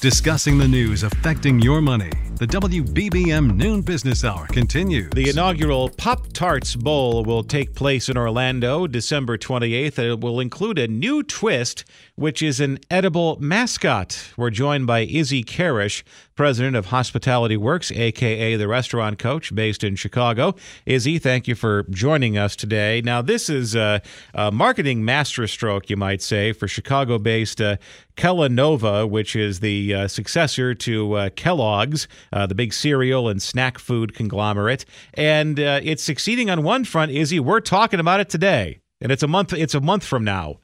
Discussing 0.00 0.58
the 0.58 0.68
news 0.68 1.02
affecting 1.02 1.58
your 1.58 1.80
money. 1.80 2.12
The 2.38 2.46
WBBM 2.46 3.56
Noon 3.56 3.82
Business 3.82 4.24
Hour 4.24 4.46
continues. 4.46 5.10
The 5.10 5.28
inaugural 5.28 5.88
Pop 5.88 6.32
Tarts 6.32 6.76
Bowl 6.76 7.24
will 7.24 7.42
take 7.42 7.74
place 7.74 8.08
in 8.08 8.16
Orlando 8.16 8.86
December 8.86 9.36
28th. 9.36 9.98
and 9.98 10.06
It 10.06 10.20
will 10.20 10.38
include 10.38 10.78
a 10.78 10.86
new 10.86 11.24
twist, 11.24 11.84
which 12.14 12.40
is 12.40 12.60
an 12.60 12.78
edible 12.92 13.38
mascot. 13.40 14.30
We're 14.36 14.50
joined 14.50 14.86
by 14.86 15.00
Izzy 15.00 15.42
Kharasch, 15.42 16.04
president 16.36 16.76
of 16.76 16.86
Hospitality 16.86 17.56
Works, 17.56 17.90
aka 17.90 18.54
the 18.54 18.68
restaurant 18.68 19.18
coach 19.18 19.52
based 19.52 19.82
in 19.82 19.96
Chicago. 19.96 20.54
Izzy, 20.86 21.18
thank 21.18 21.48
you 21.48 21.56
for 21.56 21.82
joining 21.90 22.38
us 22.38 22.54
today. 22.54 23.02
Now, 23.04 23.20
this 23.20 23.50
is 23.50 23.74
a, 23.74 24.00
a 24.32 24.52
marketing 24.52 25.04
masterstroke, 25.04 25.90
you 25.90 25.96
might 25.96 26.22
say, 26.22 26.52
for 26.52 26.68
Chicago 26.68 27.18
based 27.18 27.60
uh, 27.60 27.78
Kellanova, 28.18 29.08
which 29.08 29.36
is 29.36 29.60
the 29.60 29.94
uh, 29.94 30.08
successor 30.08 30.74
to 30.74 31.12
uh, 31.12 31.30
Kellogg's 31.30 32.08
uh, 32.32 32.46
the 32.46 32.54
big 32.54 32.72
cereal 32.72 33.28
and 33.28 33.40
snack 33.40 33.78
food 33.78 34.12
conglomerate. 34.12 34.84
And 35.14 35.60
uh, 35.60 35.80
it's 35.84 36.02
succeeding 36.02 36.50
on 36.50 36.64
one 36.64 36.84
front, 36.84 37.12
Izzy. 37.12 37.38
We're 37.38 37.60
talking 37.60 38.00
about 38.00 38.18
it 38.18 38.28
today, 38.28 38.80
and 39.00 39.12
it's 39.12 39.22
a 39.22 39.28
month. 39.28 39.52
It's 39.52 39.74
a 39.74 39.80
month 39.80 40.04
from 40.04 40.24
now. 40.24 40.58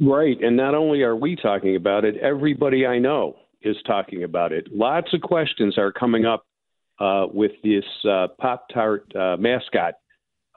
Right, 0.00 0.40
and 0.40 0.56
not 0.56 0.74
only 0.74 1.02
are 1.02 1.14
we 1.14 1.36
talking 1.36 1.76
about 1.76 2.06
it, 2.06 2.16
everybody 2.16 2.86
I 2.86 2.98
know 2.98 3.36
is 3.60 3.76
talking 3.86 4.24
about 4.24 4.50
it. 4.52 4.68
Lots 4.74 5.12
of 5.12 5.20
questions 5.20 5.76
are 5.76 5.92
coming 5.92 6.24
up 6.24 6.46
uh, 6.98 7.26
with 7.32 7.52
this 7.62 7.84
uh, 8.08 8.28
Pop 8.40 8.68
Tart 8.72 9.12
mascot, 9.38 9.94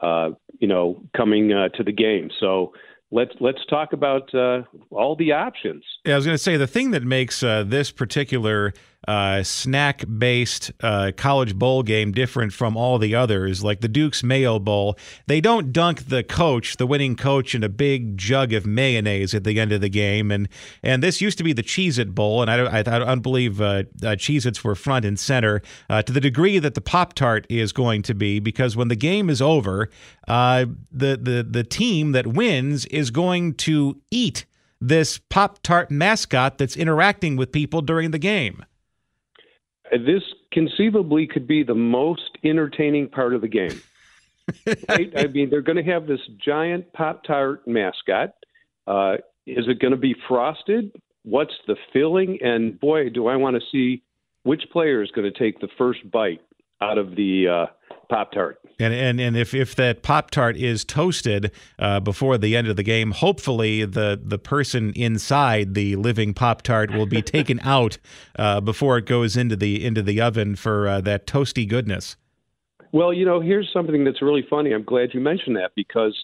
you 0.02 0.68
know, 0.68 1.04
coming 1.16 1.50
to 1.50 1.84
the 1.84 1.92
game. 1.92 2.30
So 2.40 2.72
let's 3.12 3.34
let's 3.40 3.64
talk 3.70 3.94
about 3.94 4.34
uh, 4.34 4.64
all 4.90 5.16
the 5.16 5.32
options. 5.32 5.84
Yeah, 6.06 6.14
I 6.14 6.16
was 6.16 6.26
going 6.26 6.36
to 6.36 6.44
say 6.44 6.58
the 6.58 6.68
thing 6.68 6.92
that 6.92 7.04
makes 7.04 7.44
uh, 7.44 7.64
this 7.64 7.92
particular 7.92 8.74
uh, 9.08 9.42
snack 9.44 10.04
based 10.18 10.72
uh, 10.82 11.12
college 11.18 11.56
bowl 11.56 11.84
game 11.84 12.12
different 12.12 12.54
from 12.54 12.78
all 12.78 13.00
the 13.00 13.16
others, 13.16 13.64
like 13.64 13.82
the 13.82 13.88
Duke's 13.88 14.24
Mayo 14.24 14.60
Bowl. 14.60 14.98
They 15.28 15.42
don't 15.42 15.74
dunk 15.74 16.08
the 16.08 16.24
coach, 16.24 16.78
the 16.78 16.86
winning 16.86 17.16
coach, 17.16 17.56
in 17.56 17.64
a 17.64 17.70
big 17.70 18.18
jug 18.18 18.54
of 18.54 18.66
mayonnaise 18.66 19.34
at 19.34 19.44
the 19.44 19.60
end 19.60 19.72
of 19.72 19.82
the 19.82 19.90
game. 19.90 20.32
And 20.32 20.48
and 20.84 21.02
this 21.02 21.22
used 21.22 21.38
to 21.40 21.44
be 21.44 21.54
the 21.54 21.64
Cheez 21.64 21.98
It 21.98 22.14
Bowl, 22.14 22.42
and 22.42 22.52
I, 22.52 22.66
I, 22.66 22.80
I 22.80 22.82
don't 22.82 23.22
believe 23.22 23.60
uh, 23.60 23.84
uh, 24.04 24.16
Cheez 24.16 24.46
Its 24.46 24.64
were 24.64 24.76
front 24.76 25.06
and 25.06 25.20
center 25.20 25.62
uh, 25.90 26.02
to 26.04 26.14
the 26.14 26.22
degree 26.22 26.60
that 26.60 26.76
the 26.76 26.82
Pop 26.82 27.14
Tart 27.14 27.48
is 27.50 27.72
going 27.72 28.04
to 28.04 28.14
be, 28.14 28.40
because 28.40 28.76
when 28.76 28.88
the 28.88 28.96
game 28.96 29.30
is 29.30 29.42
over, 29.42 29.90
uh, 30.28 30.66
the, 30.92 31.18
the, 31.18 31.46
the 31.50 31.64
team 31.64 32.12
that 32.12 32.28
wins 32.28 32.86
is 32.88 33.12
going 33.12 33.56
to 33.56 34.00
eat 34.12 34.46
this 34.80 35.20
Pop 35.30 35.62
Tart 35.64 35.92
mascot 35.92 36.58
that's 36.58 36.76
interacting 36.76 37.36
with 37.36 37.52
people 37.52 37.82
during 37.82 38.12
the 38.12 38.20
game 38.20 38.64
this 39.92 40.24
conceivably 40.52 41.28
could 41.28 41.48
be 41.48 41.64
the 41.64 41.76
most 41.76 42.38
entertaining 42.44 43.10
part 43.10 43.34
of 43.34 43.42
the 43.42 43.48
game. 43.48 43.82
right? 44.90 45.12
I 45.16 45.28
mean, 45.28 45.50
they're 45.50 45.62
going 45.62 45.84
to 45.84 45.92
have 45.92 46.08
this 46.08 46.22
giant 46.44 46.92
Pop 46.94 47.24
Tart 47.24 47.68
mascot. 47.68 48.34
Uh, 48.88 49.18
is 49.46 49.66
it 49.68 49.80
going 49.80 49.92
to 49.92 49.98
be 49.98 50.16
frosted? 50.28 50.92
What's 51.24 51.54
the 51.68 51.76
filling? 51.94 52.40
And 52.42 52.80
boy, 52.80 53.10
do 53.10 53.28
I 53.28 53.36
want 53.36 53.56
to 53.56 53.62
see 53.72 54.04
which 54.44 54.64
player 54.72 55.04
is 55.04 55.12
going 55.12 55.32
to 55.32 55.38
take 55.38 55.60
the 55.60 55.70
first 55.78 56.00
bite 56.10 56.42
out 56.82 56.98
of 56.98 57.16
the 57.16 57.48
uh, 57.48 57.66
Pop 58.10 58.32
Tart. 58.32 58.60
And 58.82 58.94
and 58.94 59.22
and 59.22 59.38
if 59.38 59.54
if 59.54 59.76
that 59.76 60.02
Pop 60.02 60.32
Tart 60.32 60.58
is 60.58 60.84
toasted 60.84 61.52
uh, 61.78 62.00
before 62.00 62.38
the 62.40 62.56
end 62.56 62.68
of 62.68 62.76
the 62.76 62.84
game, 62.84 63.12
hopefully 63.12 63.86
the 63.86 64.20
the 64.22 64.40
person 64.40 64.92
inside 64.96 65.76
the 65.76 65.96
living 65.96 66.34
Pop 66.34 66.64
Tart 66.64 66.92
will 66.92 67.06
be 67.06 67.22
taken 67.22 67.60
out 67.62 68.00
uh, 68.38 68.60
before 68.60 68.98
it 68.98 69.06
goes 69.06 69.38
into 69.38 69.56
the 69.56 69.86
into 69.86 70.02
the 70.02 70.20
oven 70.20 70.56
for 70.56 70.88
uh, 70.88 71.02
that 71.02 71.28
toasty 71.28 71.68
goodness. 71.68 72.16
Well, 72.92 73.14
you 73.14 73.24
know, 73.24 73.40
here's 73.40 73.70
something 73.72 74.04
that's 74.04 74.22
really 74.22 74.46
funny. 74.50 74.74
I'm 74.74 74.84
glad 74.84 75.14
you 75.14 75.22
mentioned 75.22 75.56
that 75.56 75.72
because 75.76 76.18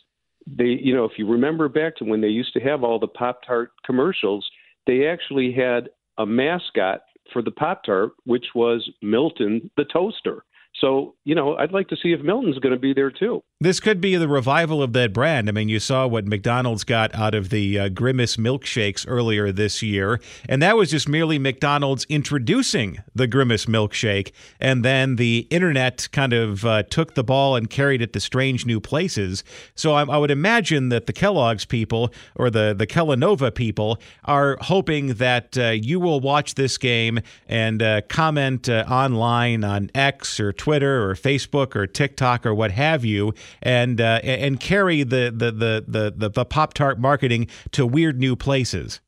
they, 0.48 0.66
you 0.82 0.96
know, 0.96 1.06
if 1.06 1.12
you 1.18 1.28
remember 1.30 1.70
back 1.70 1.96
to 1.98 2.06
when 2.06 2.22
they 2.22 2.28
used 2.28 2.54
to 2.54 2.60
have 2.60 2.84
all 2.84 3.00
the 3.00 3.08
Pop 3.08 3.42
Tart 3.46 3.72
commercials, 3.86 4.46
they 4.88 5.08
actually 5.08 5.54
had 5.54 5.90
a 6.18 6.26
mascot 6.26 7.02
for 7.32 7.42
the 7.42 7.52
Pop 7.52 7.84
Tart, 7.84 8.12
which 8.26 8.48
was 8.56 8.90
Milton 9.02 9.70
the 9.78 9.86
toaster. 9.86 10.44
So, 10.80 11.16
you 11.24 11.36
know, 11.36 11.56
I'd 11.56 11.72
like 11.72 11.88
to 11.90 11.98
see 12.02 12.14
if 12.14 12.22
Milton's 12.22 12.60
going 12.60 12.74
to 12.74 12.80
be 12.80 12.94
there 12.94 13.12
too. 13.12 13.44
This 13.60 13.80
could 13.80 14.00
be 14.00 14.16
the 14.16 14.28
revival 14.28 14.84
of 14.84 14.94
that 14.94 15.14
brand. 15.14 15.50
I 15.50 15.52
mean, 15.52 15.68
you 15.68 15.80
saw 15.80 16.06
what 16.06 16.28
McDonald's 16.28 16.84
got 16.84 17.16
out 17.16 17.34
of 17.34 17.50
the 17.50 17.80
uh, 17.80 17.90
Grimace 17.90 18.38
milkshakes 18.38 19.04
earlier 19.08 19.52
this 19.52 19.82
year, 19.82 20.22
and 20.48 20.62
that 20.62 20.78
was 20.78 20.92
just 20.92 21.10
merely 21.10 21.40
McDonald's 21.40 22.06
introducing 22.08 23.00
the 23.16 23.26
Grimace 23.26 23.66
milkshake, 23.66 24.32
and 24.60 24.86
then 24.86 25.16
the 25.16 25.48
internet 25.50 26.08
kind 26.12 26.34
of 26.34 26.66
uh, 26.66 26.84
took 26.84 27.16
the 27.16 27.24
ball 27.24 27.56
and 27.56 27.68
carried 27.68 28.00
it 28.00 28.14
to 28.14 28.20
strange 28.20 28.68
new 28.68 28.80
places. 28.80 29.44
So 29.74 29.94
I, 29.94 30.04
I 30.04 30.20
would 30.20 30.30
imagine 30.30 30.90
that 30.90 31.08
the 31.08 31.14
Kellogg's 31.14 31.66
people 31.66 32.14
or 32.36 32.52
the 32.52 32.76
the 32.78 32.86
Kellanova 32.86 33.52
people 33.56 34.00
are 34.26 34.60
hoping 34.62 35.16
that 35.16 35.58
uh, 35.58 35.70
you 35.70 36.00
will 36.00 36.20
watch 36.20 36.54
this 36.54 36.78
game 36.78 37.22
and 37.48 37.82
uh, 37.82 38.02
comment 38.02 38.70
uh, 38.70 38.86
online 38.88 39.64
on 39.64 39.90
X 39.96 40.40
or 40.40 40.54
Twitter 40.54 41.10
or 41.10 41.16
Facebook 41.16 41.76
or 41.76 41.88
TikTok 41.88 42.46
or 42.46 42.54
what 42.54 42.70
have 42.70 43.04
you 43.04 43.34
and 43.62 44.00
uh, 44.02 44.20
and 44.24 44.60
carry 44.60 45.04
the 45.04 45.34
the 45.36 45.52
the 45.52 45.86
the, 45.88 46.14
the, 46.16 46.30
the 46.30 46.46
Pop 46.46 46.74
Tart 46.74 47.00
marketing 47.00 47.48
to 47.72 47.86
weird 47.86 48.20
new 48.20 48.36
places? 48.36 49.02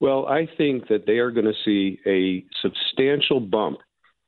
Well, 0.00 0.26
I 0.26 0.46
think 0.58 0.88
that 0.88 1.06
they 1.06 1.18
are 1.18 1.30
going 1.30 1.46
to 1.46 1.54
see 1.64 1.98
a 2.06 2.44
substantial 2.60 3.40
bump 3.40 3.78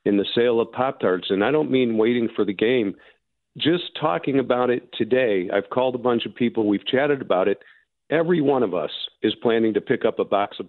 in 0.05 0.17
the 0.17 0.25
sale 0.35 0.61
of 0.61 0.73
Pop 0.73 1.01
Tarts. 1.01 1.27
And 1.31 1.45
I 1.45 1.51
don't 1.51 1.71
mean 1.71 1.99
waiting 1.99 2.29
for 2.35 2.45
the 2.45 2.55
game. 2.55 2.95
Just 3.59 3.85
talking 4.01 4.39
about 4.39 4.71
it 4.71 4.89
today, 4.97 5.51
I've 5.53 5.69
called 5.71 5.95
a 5.95 5.99
bunch 5.99 6.25
of 6.25 6.35
people, 6.35 6.67
we've 6.67 6.87
chatted 6.87 7.21
about 7.21 7.49
it. 7.49 7.59
Every 8.11 8.41
one 8.41 8.63
of 8.63 8.73
us 8.73 8.91
is 9.23 9.35
planning 9.43 9.75
to 9.75 9.81
pick 9.81 10.05
up 10.07 10.19
a 10.19 10.25
box 10.25 10.57
of 10.61 10.67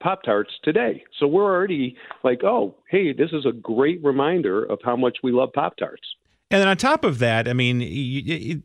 Pop 0.00 0.22
Tarts 0.22 0.52
today. 0.62 1.02
So 1.18 1.26
we're 1.26 1.52
already 1.52 1.96
like, 2.22 2.44
oh, 2.44 2.76
hey, 2.90 3.12
this 3.12 3.30
is 3.32 3.46
a 3.46 3.52
great 3.52 4.04
reminder 4.04 4.64
of 4.64 4.78
how 4.84 4.96
much 4.96 5.18
we 5.22 5.32
love 5.32 5.52
Pop 5.52 5.76
Tarts. 5.78 6.06
And 6.50 6.60
then 6.60 6.68
on 6.68 6.76
top 6.76 7.04
of 7.04 7.18
that, 7.18 7.48
I 7.48 7.52
mean, 7.52 8.62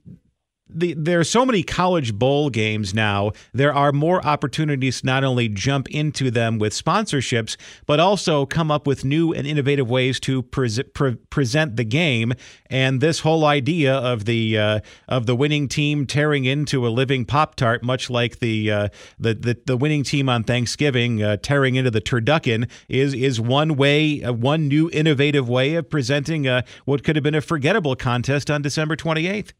the, 0.74 0.94
there 0.94 1.20
are 1.20 1.24
so 1.24 1.46
many 1.46 1.64
college 1.64 2.14
bowl 2.14 2.50
games 2.50 2.94
now. 2.94 3.32
There 3.54 3.74
are 3.74 3.92
more 3.92 4.26
opportunities 4.26 5.02
to 5.02 5.06
not 5.06 5.24
only 5.24 5.50
jump 5.50 5.90
into 5.90 6.32
them 6.32 6.60
with 6.60 6.74
sponsorships, 6.74 7.58
but 7.86 8.00
also 8.00 8.46
come 8.46 8.72
up 8.72 8.88
with 8.88 9.06
new 9.06 9.34
and 9.34 9.46
innovative 9.46 9.90
ways 9.90 10.20
to 10.22 10.44
pre- 10.44 10.84
pre- 10.94 11.16
present 11.30 11.76
the 11.76 11.84
game. 11.84 12.34
And 12.70 13.02
this 13.02 13.20
whole 13.20 13.46
idea 13.46 13.94
of 13.94 14.26
the 14.26 14.58
uh, 14.58 14.80
of 15.08 15.26
the 15.26 15.36
winning 15.36 15.68
team 15.68 16.06
tearing 16.06 16.46
into 16.46 16.88
a 16.88 16.90
living 16.90 17.26
Pop 17.26 17.56
Tart, 17.56 17.84
much 17.84 18.10
like 18.10 18.40
the, 18.40 18.72
uh, 18.72 18.90
the, 19.20 19.34
the 19.34 19.58
the 19.66 19.78
winning 19.78 20.04
team 20.04 20.30
on 20.30 20.44
Thanksgiving 20.44 21.22
uh, 21.22 21.38
tearing 21.38 21.76
into 21.76 21.92
the 21.92 22.02
turducken, 22.02 22.70
is 22.88 23.14
is 23.14 23.40
one 23.40 23.76
way, 23.76 24.24
uh, 24.24 24.34
one 24.34 24.68
new 24.68 24.90
innovative 24.92 25.50
way 25.50 25.76
of 25.76 25.90
presenting 25.90 26.48
what 26.86 27.04
could 27.04 27.16
have 27.16 27.24
been 27.24 27.36
a 27.36 27.42
forgettable 27.42 27.96
contest 27.96 28.50
on 28.50 28.62
December 28.62 28.96
twenty 28.96 29.28
eighth. 29.28 29.54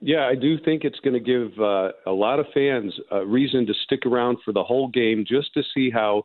Yeah, 0.00 0.26
I 0.26 0.34
do 0.34 0.58
think 0.58 0.84
it's 0.84 0.98
going 1.00 1.14
to 1.14 1.20
give 1.20 1.58
uh, 1.60 1.90
a 2.06 2.12
lot 2.12 2.40
of 2.40 2.46
fans 2.52 2.92
a 3.10 3.24
reason 3.24 3.66
to 3.66 3.74
stick 3.84 4.06
around 4.06 4.38
for 4.44 4.52
the 4.52 4.64
whole 4.64 4.88
game 4.88 5.24
just 5.26 5.54
to 5.54 5.62
see 5.74 5.90
how 5.90 6.24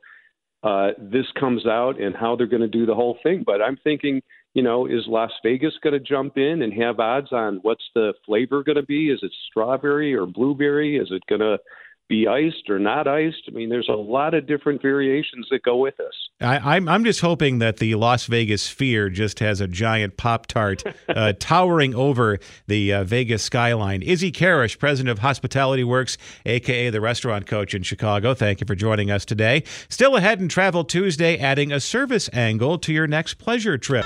uh, 0.63 0.89
this 0.97 1.25
comes 1.39 1.67
out 1.67 2.01
and 2.01 2.15
how 2.15 2.35
they're 2.35 2.47
going 2.47 2.61
to 2.61 2.67
do 2.67 2.85
the 2.85 2.95
whole 2.95 3.17
thing. 3.21 3.43
But 3.45 3.61
I'm 3.61 3.77
thinking, 3.83 4.21
you 4.53 4.63
know, 4.63 4.87
is 4.87 5.03
Las 5.07 5.31
Vegas 5.43 5.73
going 5.83 5.93
to 5.93 5.99
jump 5.99 6.37
in 6.37 6.63
and 6.63 6.73
have 6.73 6.99
odds 6.99 7.31
on 7.31 7.59
what's 7.61 7.83
the 7.93 8.13
flavor 8.25 8.63
going 8.63 8.77
to 8.77 8.83
be? 8.83 9.11
Is 9.11 9.19
it 9.21 9.31
strawberry 9.49 10.15
or 10.15 10.25
blueberry? 10.25 10.97
Is 10.97 11.09
it 11.11 11.21
going 11.29 11.41
to 11.41 11.59
be 12.07 12.27
iced 12.27 12.69
or 12.69 12.79
not 12.79 13.07
iced. 13.07 13.43
I 13.47 13.51
mean, 13.51 13.69
there's 13.69 13.89
a 13.89 13.95
lot 13.95 14.33
of 14.33 14.47
different 14.47 14.81
variations 14.81 15.47
that 15.51 15.63
go 15.63 15.77
with 15.77 15.97
this. 15.97 16.13
I, 16.39 16.57
am 16.57 16.67
I'm, 16.67 16.89
I'm 16.89 17.03
just 17.03 17.21
hoping 17.21 17.59
that 17.59 17.77
the 17.77 17.95
Las 17.95 18.25
Vegas 18.25 18.61
Sphere 18.61 19.09
just 19.09 19.39
has 19.39 19.59
a 19.59 19.67
giant 19.67 20.17
Pop 20.17 20.47
Tart 20.47 20.83
uh, 21.09 21.33
towering 21.39 21.95
over 21.95 22.39
the 22.67 22.93
uh, 22.93 23.03
Vegas 23.03 23.43
skyline. 23.43 24.01
Izzy 24.01 24.31
Kharasch, 24.31 24.79
president 24.79 25.11
of 25.11 25.19
Hospitality 25.19 25.83
Works, 25.83 26.17
aka 26.45 26.89
the 26.89 27.01
restaurant 27.01 27.45
coach 27.45 27.73
in 27.73 27.83
Chicago. 27.83 28.33
Thank 28.33 28.61
you 28.61 28.67
for 28.67 28.75
joining 28.75 29.11
us 29.11 29.25
today. 29.25 29.63
Still 29.89 30.15
ahead 30.15 30.39
in 30.39 30.47
Travel 30.47 30.83
Tuesday, 30.83 31.37
adding 31.37 31.71
a 31.71 31.79
service 31.79 32.29
angle 32.31 32.77
to 32.79 32.93
your 32.93 33.07
next 33.07 33.35
pleasure 33.35 33.77
trip. 33.77 34.05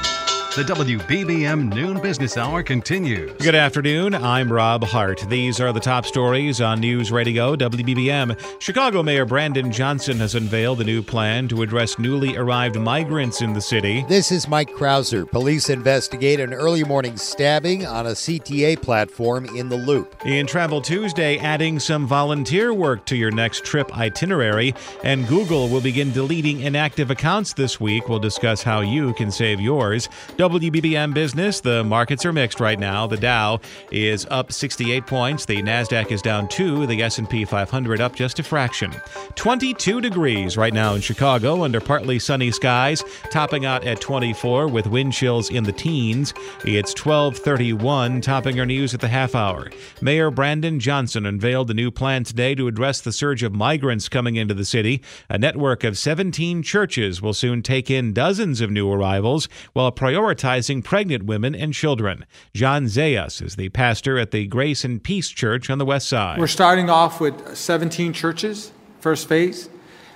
The 0.54 0.64
WBBM 0.64 1.74
Noon 1.74 2.02
Business 2.02 2.36
Hour 2.36 2.62
continues. 2.62 3.32
Good 3.38 3.56
afternoon. 3.56 4.14
I'm 4.14 4.52
Rob 4.52 4.84
Hart. 4.84 5.24
These 5.30 5.62
are 5.62 5.72
the 5.72 5.80
top 5.80 6.06
stories 6.06 6.60
on 6.60 6.82
News 6.82 7.10
Radio 7.10 7.56
WBBM. 7.56 8.38
Chicago 8.60 9.02
Mayor 9.02 9.24
Brandon 9.24 9.72
Johnson 9.72 10.18
has 10.18 10.36
unveiled 10.36 10.82
a 10.82 10.84
new 10.84 11.02
plan 11.02 11.48
to 11.48 11.62
address 11.62 11.98
newly 11.98 12.36
arrived 12.36 12.76
migrants 12.76 13.40
in 13.42 13.54
the 13.54 13.62
city. 13.62 14.04
This 14.10 14.30
is 14.30 14.50
Mike 14.50 14.72
Krauser. 14.72 15.26
Police 15.32 15.70
investigate 15.70 16.42
an 16.42 16.54
early 16.54 16.84
morning 16.84 17.16
stabbing 17.16 17.86
on 17.86 18.08
a 18.08 18.12
CTA 18.12 18.82
platform 18.82 19.46
in 19.56 19.70
the 19.70 19.78
Loop. 19.78 20.18
In 20.26 20.48
Travel 20.48 20.82
Tuesday, 20.82 21.38
adding 21.38 21.80
some 21.80 22.06
volunteer 22.06 22.74
work 22.74 23.06
to 23.06 23.16
your 23.16 23.32
next 23.32 23.64
trip 23.64 23.98
itinerary, 23.98 24.76
and 25.06 25.26
Google 25.30 25.70
will 25.70 25.80
begin 25.80 26.12
deleting 26.12 26.60
inactive 26.60 27.10
accounts 27.10 27.54
this 27.54 27.80
week. 27.80 28.10
We'll 28.10 28.20
discuss 28.20 28.62
how 28.62 28.82
you 28.82 29.14
can 29.14 29.32
save 29.32 29.62
yours. 29.62 30.10
WBBM 30.42 31.14
Business, 31.14 31.60
the 31.60 31.84
markets 31.84 32.26
are 32.26 32.34
mixed 32.34 32.60
right 32.60 32.80
now. 32.80 33.06
The 33.06 33.16
Dow 33.16 33.60
is 33.92 34.26
up 34.32 34.52
68 34.52 35.06
points, 35.06 35.46
the 35.46 35.62
Nasdaq 35.62 36.12
is 36.12 36.20
down 36.20 36.48
2, 36.48 36.88
the 36.88 37.04
S&P 37.04 37.46
500 37.46 38.02
up 38.02 38.16
just 38.16 38.40
a 38.40 38.44
fraction. 38.44 38.92
22 39.36 40.02
degrees 40.02 40.58
right 40.58 40.74
now 40.74 40.96
in 40.96 41.02
Chicago 41.02 41.64
under 41.64 41.80
partly 41.80 42.18
sunny 42.18 42.50
skies, 42.50 43.04
topping 43.30 43.68
out 43.68 43.84
at 43.86 44.02
24 44.02 44.68
with 44.68 44.88
wind 44.88 45.14
chills 45.14 45.52
in 45.52 45.64
the 45.64 45.72
teens. 45.72 46.34
It's 46.66 46.96
12:31, 46.96 48.20
topping 48.22 48.60
our 48.60 48.66
news 48.66 48.96
at 48.96 49.00
the 49.00 49.10
half 49.10 49.36
hour. 49.36 49.70
Mayor 50.02 50.32
Brandon 50.32 50.80
Johnson 50.80 51.28
unveiled 51.28 51.70
a 51.70 51.76
new 51.76 51.92
plan 51.92 52.24
today 52.24 52.56
to 52.56 52.68
address 52.68 53.00
the 53.00 53.12
surge 53.12 53.44
of 53.44 53.54
migrants 53.54 54.10
coming 54.10 54.38
into 54.38 54.56
the 54.56 54.66
city. 54.66 55.04
A 55.30 55.38
network 55.38 55.84
of 55.84 56.00
17 56.00 56.64
churches 56.64 57.22
will 57.22 57.36
soon 57.36 57.62
take 57.62 57.92
in 57.92 58.12
dozens 58.12 58.60
of 58.60 58.72
new 58.72 58.92
arrivals 58.92 59.48
while 59.74 59.92
prioritizing 59.92 60.31
prioritizing 60.32 60.84
pregnant 60.84 61.24
women 61.26 61.56
and 61.56 61.74
children. 61.74 62.26
John 62.54 62.86
Zayas 62.86 63.42
is 63.42 63.56
the 63.56 63.70
pastor 63.70 64.18
at 64.18 64.32
the 64.32 64.48
Grace 64.48 64.84
and 64.84 65.04
Peace 65.04 65.30
Church 65.30 65.70
on 65.70 65.78
the 65.78 65.86
west 65.86 66.08
side. 66.08 66.40
We're 66.40 66.48
starting 66.48 66.90
off 66.90 67.20
with 67.20 67.56
17 67.56 68.14
churches, 68.14 68.72
first 69.00 69.28
phase, 69.28 69.70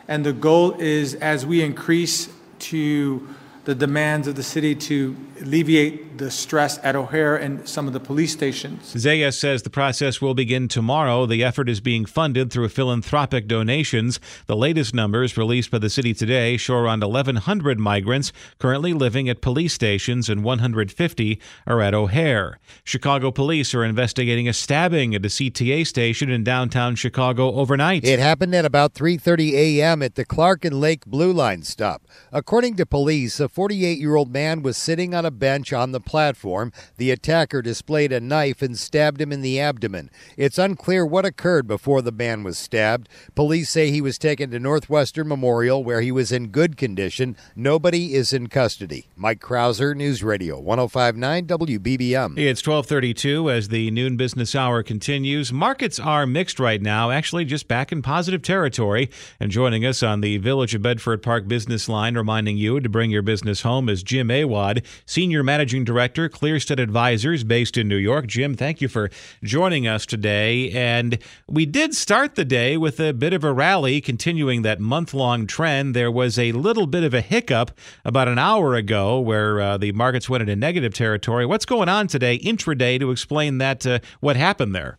and 0.07 0.25
the 0.25 0.33
goal 0.33 0.73
is 0.79 1.15
as 1.15 1.45
we 1.45 1.61
increase 1.61 2.29
to 2.59 3.27
the 3.65 3.75
demands 3.75 4.27
of 4.27 4.35
the 4.35 4.43
city 4.43 4.75
to 4.75 5.15
alleviate 5.41 6.17
the 6.17 6.31
stress 6.31 6.79
at 6.83 6.95
O'Hare 6.95 7.35
and 7.35 7.67
some 7.67 7.87
of 7.87 7.93
the 7.93 7.99
police 7.99 8.31
stations. 8.31 8.93
Zayas 8.93 9.37
says 9.37 9.63
the 9.63 9.69
process 9.69 10.21
will 10.21 10.33
begin 10.33 10.67
tomorrow. 10.67 11.25
The 11.25 11.43
effort 11.43 11.67
is 11.67 11.81
being 11.81 12.05
funded 12.05 12.51
through 12.51 12.69
philanthropic 12.69 13.47
donations. 13.47 14.19
The 14.45 14.55
latest 14.55 14.93
numbers 14.93 15.35
released 15.35 15.71
by 15.71 15.79
the 15.79 15.89
city 15.89 16.13
today 16.13 16.57
show 16.57 16.75
around 16.75 17.03
1,100 17.03 17.79
migrants 17.79 18.31
currently 18.59 18.93
living 18.93 19.27
at 19.27 19.41
police 19.41 19.73
stations 19.73 20.29
and 20.29 20.43
150 20.43 21.39
are 21.67 21.81
at 21.81 21.93
O'Hare. 21.93 22.59
Chicago 22.83 23.31
police 23.31 23.73
are 23.73 23.83
investigating 23.83 24.47
a 24.47 24.53
stabbing 24.53 25.15
at 25.15 25.25
a 25.25 25.29
CTA 25.29 25.85
station 25.85 26.29
in 26.29 26.43
downtown 26.43 26.95
Chicago 26.95 27.53
overnight. 27.55 28.05
It 28.05 28.19
happened 28.19 28.55
at 28.55 28.63
about 28.63 28.93
3:30 28.93 29.53
a.m. 29.53 30.01
at 30.01 30.15
the 30.15 30.23
Clark 30.23 30.63
and 30.63 30.79
Lake 30.79 31.05
Blue 31.05 31.33
Line 31.33 31.63
stop. 31.63 32.03
According 32.31 32.75
to 32.75 32.85
police, 32.85 33.39
a 33.39 33.49
48 33.55 33.99
year 33.99 34.15
old 34.15 34.33
man 34.33 34.61
was 34.63 34.75
sitting 34.75 35.15
on 35.15 35.23
a 35.23 35.31
bench 35.31 35.71
on 35.71 35.93
the 35.93 36.01
platform. 36.01 36.73
The 36.97 37.09
attacker 37.09 37.61
displayed 37.61 38.11
a 38.11 38.19
knife 38.19 38.61
and 38.61 38.77
stabbed 38.77 39.21
him 39.21 39.31
in 39.31 39.41
the 39.41 39.61
abdomen. 39.61 40.11
It's 40.35 40.57
unclear 40.57 41.05
what 41.05 41.23
occurred 41.23 41.65
before 41.65 42.01
the 42.01 42.11
man 42.11 42.43
was 42.43 42.57
stabbed. 42.57 43.07
Police 43.33 43.69
say 43.69 43.91
he 43.91 44.01
was 44.01 44.17
taken 44.17 44.51
to 44.51 44.59
Northwestern 44.59 45.29
Memorial 45.29 45.85
where 45.85 46.01
he 46.01 46.11
was 46.11 46.33
in 46.33 46.49
good 46.49 46.75
condition. 46.75 47.37
Nobody 47.55 48.13
is 48.13 48.33
in 48.33 48.47
custody. 48.47 49.07
Mike 49.15 49.39
Krauser, 49.39 49.95
News 49.95 50.21
Radio 50.21 50.59
1059 50.59 51.47
WBBM. 51.47 52.37
It's 52.37 52.59
1232 52.59 53.49
as 53.49 53.69
the 53.69 53.89
noon 53.89 54.17
business 54.17 54.53
hour 54.53 54.83
continues. 54.83 55.53
Markets 55.53 55.97
are 55.97 56.27
mixed 56.27 56.59
right 56.59 56.81
now, 56.81 57.09
actually 57.09 57.45
just 57.45 57.69
back 57.69 57.93
in 57.93 58.01
positive 58.01 58.41
territory. 58.41 59.09
And 59.39 59.49
joining 59.49 59.85
us 59.85 60.03
on 60.03 60.19
the 60.19 60.39
Village 60.39 60.75
of 60.75 60.81
Bedford 60.81 61.23
Park 61.23 61.47
business 61.47 61.87
line, 61.87 62.17
reminding 62.17 62.57
you 62.57 62.81
to 62.81 62.89
bring 62.89 63.11
your 63.11 63.21
business 63.21 63.44
business 63.45 63.61
home 63.61 63.89
is 63.89 64.01
Jim 64.01 64.31
Awad, 64.31 64.81
Senior 65.05 65.43
Managing 65.43 65.83
Director, 65.83 66.27
Clearstead 66.27 66.79
Advisors, 66.79 67.43
based 67.43 67.77
in 67.77 67.87
New 67.87 67.95
York. 67.95 68.25
Jim, 68.25 68.55
thank 68.55 68.81
you 68.81 68.87
for 68.87 69.11
joining 69.43 69.85
us 69.85 70.07
today. 70.07 70.71
And 70.71 71.19
we 71.47 71.67
did 71.67 71.93
start 71.93 72.33
the 72.33 72.43
day 72.43 72.75
with 72.75 72.99
a 72.99 73.13
bit 73.13 73.33
of 73.33 73.43
a 73.43 73.53
rally, 73.53 74.01
continuing 74.01 74.63
that 74.63 74.79
month 74.79 75.13
long 75.13 75.45
trend. 75.45 75.95
There 75.95 76.09
was 76.09 76.39
a 76.39 76.53
little 76.53 76.87
bit 76.87 77.03
of 77.03 77.13
a 77.13 77.21
hiccup 77.21 77.69
about 78.03 78.27
an 78.27 78.39
hour 78.39 78.73
ago 78.73 79.19
where 79.19 79.61
uh, 79.61 79.77
the 79.77 79.91
markets 79.91 80.27
went 80.27 80.41
into 80.41 80.55
negative 80.55 80.95
territory. 80.95 81.45
What's 81.45 81.65
going 81.65 81.87
on 81.87 82.07
today, 82.07 82.39
intraday, 82.39 82.99
to 82.99 83.11
explain 83.11 83.59
that, 83.59 83.85
uh, 83.85 83.99
what 84.21 84.37
happened 84.37 84.73
there? 84.73 84.97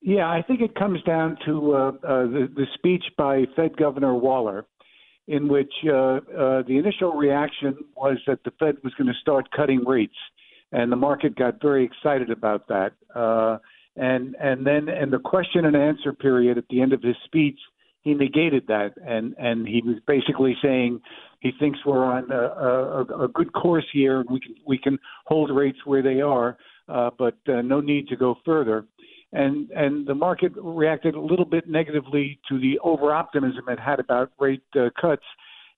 Yeah, 0.00 0.30
I 0.30 0.40
think 0.40 0.62
it 0.62 0.74
comes 0.74 1.02
down 1.02 1.36
to 1.44 1.74
uh, 1.74 1.76
uh, 1.76 1.92
the, 2.02 2.48
the 2.56 2.66
speech 2.72 3.04
by 3.18 3.44
Fed 3.54 3.76
Governor 3.76 4.14
Waller 4.14 4.64
in 5.26 5.48
which 5.48 5.72
uh, 5.86 5.92
uh, 5.92 6.62
the 6.66 6.76
initial 6.78 7.12
reaction 7.12 7.76
was 7.96 8.18
that 8.26 8.44
the 8.44 8.52
Fed 8.58 8.76
was 8.84 8.92
going 8.94 9.08
to 9.08 9.20
start 9.20 9.50
cutting 9.50 9.84
rates, 9.86 10.16
and 10.72 10.92
the 10.92 10.96
market 10.96 11.36
got 11.36 11.60
very 11.62 11.84
excited 11.84 12.30
about 12.30 12.68
that. 12.68 12.92
Uh, 13.14 13.58
and 13.96 14.36
and 14.40 14.66
then 14.66 14.88
in 14.88 15.10
the 15.10 15.18
question 15.18 15.64
and 15.64 15.76
answer 15.76 16.12
period 16.12 16.58
at 16.58 16.64
the 16.68 16.82
end 16.82 16.92
of 16.92 17.02
his 17.02 17.16
speech, 17.24 17.58
he 18.02 18.12
negated 18.12 18.66
that, 18.66 18.92
and 19.06 19.34
and 19.38 19.66
he 19.66 19.82
was 19.84 19.96
basically 20.06 20.56
saying 20.62 21.00
he 21.40 21.52
thinks 21.58 21.78
we're 21.86 22.04
on 22.04 22.30
a, 22.30 22.34
a, 22.34 23.24
a 23.24 23.28
good 23.28 23.52
course 23.52 23.86
here. 23.92 24.24
We 24.28 24.40
can 24.40 24.54
we 24.66 24.78
can 24.78 24.98
hold 25.26 25.50
rates 25.50 25.78
where 25.84 26.02
they 26.02 26.20
are, 26.20 26.58
uh, 26.88 27.10
but 27.18 27.36
uh, 27.48 27.62
no 27.62 27.80
need 27.80 28.08
to 28.08 28.16
go 28.16 28.36
further 28.44 28.84
and 29.34 29.70
and 29.70 30.06
the 30.06 30.14
market 30.14 30.52
reacted 30.56 31.14
a 31.14 31.20
little 31.20 31.44
bit 31.44 31.68
negatively 31.68 32.38
to 32.48 32.58
the 32.58 32.78
over 32.82 33.12
optimism 33.12 33.68
it 33.68 33.78
had 33.78 34.00
about 34.00 34.30
rate 34.38 34.62
uh, 34.76 34.88
cuts. 34.98 35.24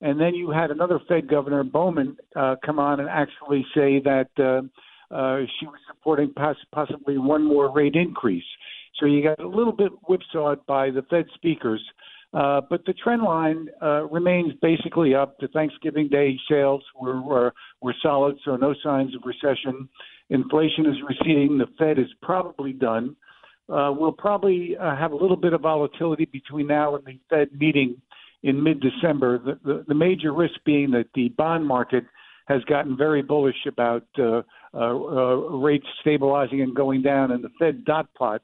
And 0.02 0.20
then 0.20 0.34
you 0.34 0.50
had 0.50 0.70
another 0.70 1.00
Fed 1.08 1.26
governor, 1.26 1.64
Bowman, 1.64 2.18
uh, 2.36 2.56
come 2.64 2.78
on 2.78 3.00
and 3.00 3.08
actually 3.08 3.64
say 3.74 3.98
that 4.04 4.28
uh, 4.38 5.14
uh, 5.14 5.38
she 5.58 5.66
was 5.66 5.78
supporting 5.88 6.32
poss- 6.34 6.56
possibly 6.70 7.16
one 7.16 7.42
more 7.42 7.72
rate 7.72 7.94
increase. 7.96 8.44
So 9.00 9.06
you 9.06 9.22
got 9.22 9.40
a 9.40 9.48
little 9.48 9.72
bit 9.72 9.92
whipsawed 10.06 10.66
by 10.66 10.90
the 10.90 11.02
Fed 11.08 11.24
speakers. 11.34 11.82
Uh, 12.34 12.60
but 12.68 12.84
the 12.84 12.92
trend 12.92 13.22
line 13.22 13.68
uh, 13.80 14.02
remains 14.08 14.52
basically 14.60 15.14
up. 15.14 15.38
The 15.40 15.48
Thanksgiving 15.48 16.08
Day 16.08 16.36
sales 16.50 16.84
were, 17.00 17.22
were 17.22 17.54
were 17.80 17.94
solid, 18.02 18.36
so 18.44 18.56
no 18.56 18.74
signs 18.82 19.14
of 19.14 19.22
recession. 19.24 19.88
Inflation 20.28 20.84
is 20.84 20.96
receding. 21.08 21.56
The 21.56 21.68
Fed 21.78 21.98
is 21.98 22.12
probably 22.20 22.74
done. 22.74 23.16
Uh, 23.68 23.92
we'll 23.96 24.12
probably 24.12 24.76
uh, 24.76 24.96
have 24.96 25.12
a 25.12 25.16
little 25.16 25.36
bit 25.36 25.52
of 25.52 25.60
volatility 25.60 26.24
between 26.26 26.66
now 26.66 26.94
and 26.94 27.04
the 27.04 27.18
Fed 27.28 27.48
meeting 27.58 28.00
in 28.42 28.62
mid-December. 28.62 29.38
The, 29.38 29.58
the, 29.64 29.84
the 29.88 29.94
major 29.94 30.32
risk 30.32 30.54
being 30.64 30.92
that 30.92 31.06
the 31.14 31.30
bond 31.30 31.66
market 31.66 32.04
has 32.46 32.62
gotten 32.64 32.96
very 32.96 33.22
bullish 33.22 33.66
about 33.66 34.06
uh, 34.18 34.42
uh, 34.72 34.78
uh, 34.78 35.36
rates 35.56 35.86
stabilizing 36.00 36.60
and 36.62 36.74
going 36.76 37.02
down, 37.02 37.32
and 37.32 37.42
the 37.42 37.50
Fed 37.58 37.84
dot 37.84 38.08
plot 38.16 38.42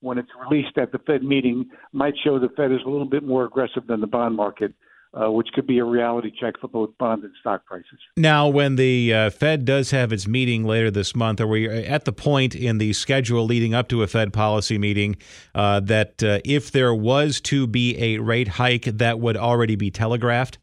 when 0.00 0.18
it's 0.18 0.28
released 0.50 0.76
at 0.76 0.92
the 0.92 0.98
Fed 0.98 1.22
meeting 1.22 1.70
might 1.92 2.14
show 2.24 2.38
the 2.38 2.48
Fed 2.56 2.72
is 2.72 2.80
a 2.84 2.90
little 2.90 3.08
bit 3.08 3.22
more 3.22 3.44
aggressive 3.44 3.86
than 3.86 4.00
the 4.00 4.06
bond 4.06 4.36
market 4.36 4.74
uh, 5.14 5.30
which 5.30 5.48
could 5.54 5.66
be 5.66 5.78
a 5.78 5.84
reality 5.84 6.30
check 6.40 6.54
for 6.60 6.68
both 6.68 6.90
bond 6.98 7.22
and 7.24 7.32
stock 7.40 7.64
prices. 7.66 7.98
Now, 8.16 8.48
when 8.48 8.76
the 8.76 9.14
uh, 9.14 9.30
Fed 9.30 9.64
does 9.64 9.90
have 9.90 10.12
its 10.12 10.26
meeting 10.26 10.64
later 10.64 10.90
this 10.90 11.14
month, 11.14 11.40
are 11.40 11.46
we 11.46 11.68
at 11.68 12.04
the 12.04 12.12
point 12.12 12.54
in 12.54 12.78
the 12.78 12.92
schedule 12.92 13.44
leading 13.44 13.74
up 13.74 13.88
to 13.88 14.02
a 14.02 14.06
Fed 14.06 14.32
policy 14.32 14.78
meeting 14.78 15.16
uh, 15.54 15.80
that 15.80 16.22
uh, 16.22 16.40
if 16.44 16.72
there 16.72 16.94
was 16.94 17.40
to 17.42 17.66
be 17.66 17.96
a 18.02 18.18
rate 18.18 18.48
hike, 18.48 18.84
that 18.84 19.20
would 19.20 19.36
already 19.36 19.76
be 19.76 19.90
telegraphed? 19.90 20.58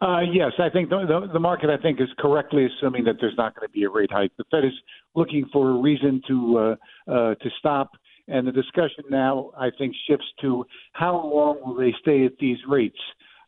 Uh, 0.00 0.20
yes, 0.20 0.52
I 0.58 0.70
think 0.70 0.88
the, 0.88 1.04
the, 1.06 1.32
the, 1.34 1.38
market, 1.38 1.68
I 1.68 1.76
think, 1.76 2.00
is 2.00 2.08
correctly 2.18 2.66
assuming 2.66 3.04
that 3.04 3.16
there's 3.20 3.36
not 3.36 3.54
going 3.54 3.68
to 3.68 3.72
be 3.72 3.84
a 3.84 3.90
rate 3.90 4.10
hike. 4.10 4.32
The 4.38 4.44
Fed 4.50 4.64
is 4.64 4.72
looking 5.14 5.44
for 5.52 5.68
a 5.68 5.74
reason 5.74 6.22
to 6.26 6.76
uh, 7.06 7.34
to 7.34 7.50
stop, 7.58 7.90
and 8.26 8.46
the 8.46 8.52
discussion 8.52 9.04
now, 9.10 9.50
I 9.58 9.68
think, 9.76 9.94
shifts 10.08 10.26
to 10.40 10.64
how 10.92 11.12
long 11.12 11.58
will 11.62 11.74
they 11.74 11.94
stay 12.00 12.24
at 12.24 12.32
these 12.40 12.56
rates. 12.66 12.96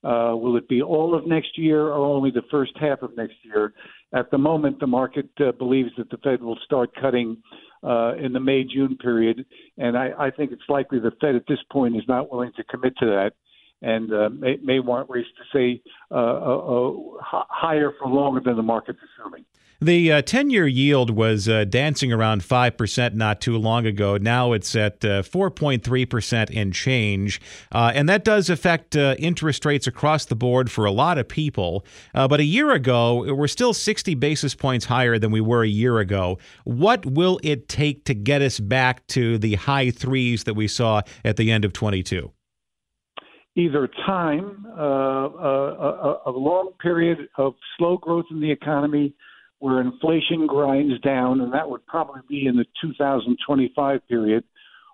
Uh, 0.04 0.34
will 0.34 0.56
it 0.56 0.68
be 0.68 0.82
all 0.82 1.14
of 1.14 1.26
next 1.26 1.56
year 1.56 1.88
or 1.88 2.04
only 2.04 2.30
the 2.30 2.42
first 2.50 2.72
half 2.80 3.02
of 3.02 3.16
next 3.16 3.36
year? 3.42 3.72
At 4.12 4.30
the 4.30 4.38
moment, 4.38 4.80
the 4.80 4.86
market 4.86 5.28
uh, 5.40 5.52
believes 5.52 5.90
that 5.96 6.10
the 6.10 6.16
Fed 6.18 6.42
will 6.42 6.58
start 6.64 6.90
cutting 7.00 7.36
uh, 7.84 8.14
in 8.16 8.32
the 8.32 8.40
May 8.40 8.64
June 8.64 8.96
period, 8.96 9.44
and 9.78 9.96
I, 9.96 10.10
I 10.18 10.30
think 10.30 10.52
it's 10.52 10.62
likely 10.68 10.98
the 10.98 11.12
Fed 11.20 11.34
at 11.34 11.46
this 11.48 11.58
point 11.70 11.96
is 11.96 12.02
not 12.06 12.30
willing 12.30 12.52
to 12.56 12.64
commit 12.64 12.96
to 12.98 13.06
that 13.06 13.32
and 13.82 14.12
uh, 14.12 14.30
may, 14.30 14.56
may 14.62 14.78
want 14.78 15.10
rates 15.10 15.28
to 15.36 15.44
stay 15.50 15.82
uh, 16.10 16.14
uh, 16.14 16.58
uh 17.18 17.44
higher 17.48 17.92
for 17.98 18.08
longer 18.08 18.40
than 18.40 18.56
the 18.56 18.62
market's 18.62 19.00
assuming. 19.18 19.44
The 19.82 20.22
10 20.22 20.46
uh, 20.46 20.48
year 20.48 20.66
yield 20.68 21.10
was 21.10 21.48
uh, 21.48 21.64
dancing 21.64 22.12
around 22.12 22.42
5% 22.42 23.14
not 23.14 23.40
too 23.40 23.58
long 23.58 23.84
ago. 23.84 24.16
Now 24.16 24.52
it's 24.52 24.76
at 24.76 25.00
4.3% 25.00 26.40
uh, 26.40 26.52
in 26.52 26.70
change. 26.70 27.40
Uh, 27.72 27.90
and 27.92 28.08
that 28.08 28.22
does 28.22 28.48
affect 28.48 28.94
interest 28.94 29.64
rates 29.64 29.88
across 29.88 30.26
the 30.26 30.36
board 30.36 30.70
for 30.70 30.84
a 30.84 30.92
lot 30.92 31.18
of 31.18 31.26
people. 31.26 31.84
but 32.12 32.38
a 32.38 32.44
year 32.44 32.70
ago, 32.70 33.34
we're 33.34 33.48
still 33.48 33.74
60 33.74 34.14
basis 34.14 34.54
points 34.54 34.84
higher 34.84 35.18
than 35.18 35.32
we 35.32 35.40
were 35.40 35.64
a 35.64 35.68
year 35.68 35.98
ago. 35.98 36.38
What 36.62 37.04
will 37.04 37.40
it 37.42 37.68
take 37.68 38.04
to 38.04 38.14
get 38.14 38.40
us 38.40 38.60
back 38.60 39.04
to 39.08 39.36
the 39.36 39.56
high 39.56 39.90
threes 39.90 40.44
that 40.44 40.54
we 40.54 40.68
saw 40.68 41.02
at 41.24 41.36
the 41.36 41.50
end 41.50 41.64
of 41.64 41.72
22? 41.72 42.30
Either 43.56 43.88
time, 44.06 44.64
uh, 44.78 44.82
a, 44.82 46.20
a, 46.26 46.30
long 46.30 46.70
period 46.80 47.28
of 47.36 47.54
slow 47.76 47.98
growth 47.98 48.24
in 48.30 48.40
the 48.40 48.50
economy, 48.50 49.14
where 49.62 49.80
inflation 49.80 50.44
grinds 50.48 51.00
down, 51.02 51.40
and 51.40 51.52
that 51.52 51.70
would 51.70 51.86
probably 51.86 52.20
be 52.28 52.48
in 52.48 52.56
the 52.56 52.64
2025 52.82 54.00
period, 54.08 54.42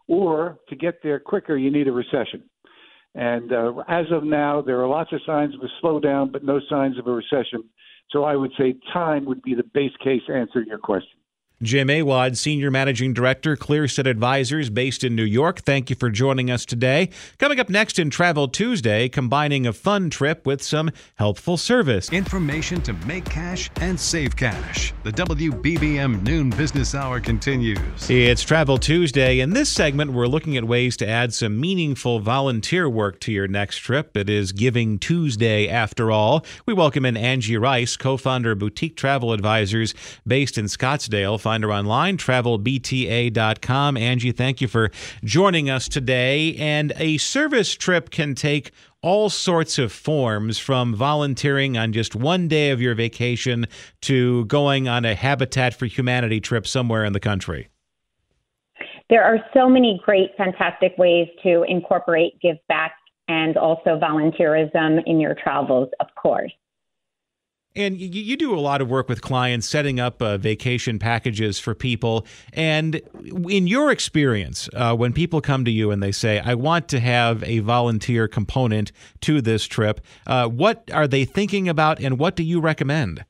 or 0.09 0.59
to 0.69 0.77
get 0.77 1.03
there 1.03 1.19
quicker, 1.19 1.57
you 1.57 1.71
need 1.71 1.89
a 1.89 1.93
recession. 1.93 2.43
And 3.15 3.51
uh, 3.51 3.73
as 3.89 4.05
of 4.13 4.25
now, 4.25 4.61
there 4.61 4.79
are 4.83 4.87
lots 4.87 5.11
of 5.15 5.21
signs 5.25 5.55
of 5.55 5.63
a 5.63 5.71
slowdown, 5.83 6.31
but 6.31 6.45
no 6.45 6.61
signs 6.69 6.99
of 6.99 7.07
a 7.07 7.11
recession. 7.11 7.65
So 8.11 8.25
I 8.25 8.37
would 8.37 8.51
say 8.59 8.75
time 8.93 9.25
would 9.25 9.41
be 9.41 9.55
the 9.55 9.65
base 9.73 9.97
case 10.05 10.21
answer 10.29 10.63
to 10.63 10.69
your 10.69 10.79
question. 10.79 11.18
Jim 11.61 11.91
Awad, 11.91 12.39
Senior 12.39 12.71
Managing 12.71 13.13
Director, 13.13 13.57
Clearstead 13.57 14.07
Advisors, 14.07 14.71
based 14.71 15.03
in 15.03 15.17
New 15.17 15.25
York. 15.25 15.63
Thank 15.63 15.91
you 15.91 15.97
for 15.97 16.09
joining 16.09 16.53
us 16.53 16.65
today. 16.65 17.11
Coming 17.39 17.59
up 17.59 17.69
next 17.69 17.99
in 17.99 18.11
Travel 18.11 18.47
Tuesday, 18.47 19.09
combining 19.09 19.67
a 19.67 19.73
fun 19.73 20.09
trip 20.09 20.47
with 20.47 20.63
some 20.63 20.93
helpful 21.17 21.57
service. 21.57 22.13
Information 22.13 22.81
to 22.83 22.93
make 23.07 23.25
cash 23.25 23.71
and 23.81 23.99
save 23.99 24.37
cash. 24.37 24.95
The 25.03 25.11
WBBM 25.11 26.23
Noon 26.23 26.51
Business 26.51 26.95
Hour 26.95 27.19
continues. 27.19 28.09
It's 28.09 28.43
Travel 28.43 28.79
Tuesday. 28.79 29.41
In 29.41 29.51
this 29.51 29.69
segment, 29.69 30.13
we're 30.13 30.29
looking 30.29 30.57
at 30.57 30.63
ways 30.63 30.97
to 30.99 31.09
add 31.09 31.35
some 31.35 31.59
meaningful 31.59 32.21
volunteer 32.21 32.89
work 32.89 33.19
to 33.21 33.33
your 33.33 33.49
next 33.49 33.79
trip. 33.79 34.17
It 34.17 34.31
is 34.31 34.53
Giving 34.53 35.01
Tuesday, 35.01 35.69
after 35.69 36.13
all. 36.13 36.47
We 36.67 36.73
welcome 36.73 37.05
in 37.05 37.17
Angie 37.17 37.57
Rice, 37.57 37.97
co 37.97 38.17
founder 38.17 38.53
of 38.53 38.61
Boutique 38.61 38.97
Travel 38.97 39.33
Advisors, 39.33 39.93
based 40.25 40.57
in 40.57 40.67
Scottsdale 40.67 41.41
find 41.49 41.65
her 41.65 41.73
online, 41.73 42.19
travelbta.com. 42.19 43.97
Angie, 43.97 44.33
thank 44.33 44.61
you 44.61 44.69
for 44.69 44.91
joining 45.25 45.71
us 45.71 45.89
today. 45.89 46.55
And 46.57 46.93
a 46.97 47.17
service 47.17 47.73
trip 47.73 48.11
can 48.11 48.35
take 48.35 48.71
all 49.01 49.31
sorts 49.31 49.79
of 49.79 49.91
forms 49.91 50.59
from 50.59 50.95
volunteering 50.95 51.79
on 51.79 51.95
just 51.95 52.15
one 52.15 52.49
day 52.49 52.69
of 52.69 52.83
your 52.83 52.95
vacation 52.95 53.65
to 54.03 54.45
going 54.45 54.89
on 54.89 55.07
a 55.07 55.15
Habitat 55.15 55.73
for 55.73 55.87
Humanity 55.87 56.39
trip 56.39 56.67
somewhere 56.67 57.07
in 57.07 57.15
the 57.15 57.21
country. 57.21 57.71
There 59.09 59.25
are 59.25 59.39
so 59.55 59.71
many 59.71 60.03
great, 60.05 60.33
fantastic 60.37 60.99
ways 60.99 61.29
to 61.45 61.65
incorporate 61.67 62.39
give 62.43 62.59
back 62.69 62.93
and 63.29 63.57
also 63.57 63.99
volunteerism 63.99 65.01
in 65.07 65.19
your 65.19 65.35
travels, 65.35 65.89
of 65.99 66.09
course. 66.15 66.53
And 67.79 67.97
you, 67.97 68.09
you, 68.09 68.37
do 68.37 68.53
a 68.53 68.59
lot 68.59 68.81
of 68.81 68.91
work 68.91 69.09
with 69.09 69.23
clients 69.23 69.69
setting 69.69 70.01
up 70.01 70.21
uh, 70.21 70.37
vacation 70.37 70.99
packages 70.99 71.61
for 71.61 71.77
people. 71.77 72.27
And 72.53 73.01
in 73.49 73.69
your 73.69 73.93
experience, 73.93 74.69
uh, 74.75 74.97
when 74.97 75.13
people 75.13 75.41
come 75.41 75.65
to 75.65 75.71
you 75.71 75.93
and 75.93 76.03
they 76.03 76.11
say, 76.11 76.41
I 76.41 76.55
want 76.55 76.89
to 76.89 76.99
have 76.99 77.45
a 77.45 77.61
volunteer 77.61 78.27
component 78.27 78.91
to 79.21 79.41
this 79.41 79.65
trip, 79.65 80.01
uh, 80.27 80.49
what 80.49 80.91
are 80.93 81.07
they 81.07 81.25
thinking 81.25 81.69
about 81.69 82.01
and 82.01 82.19
what 82.19 82.35
do 82.35 82.43
you 82.43 82.61
recommend? 82.61 83.25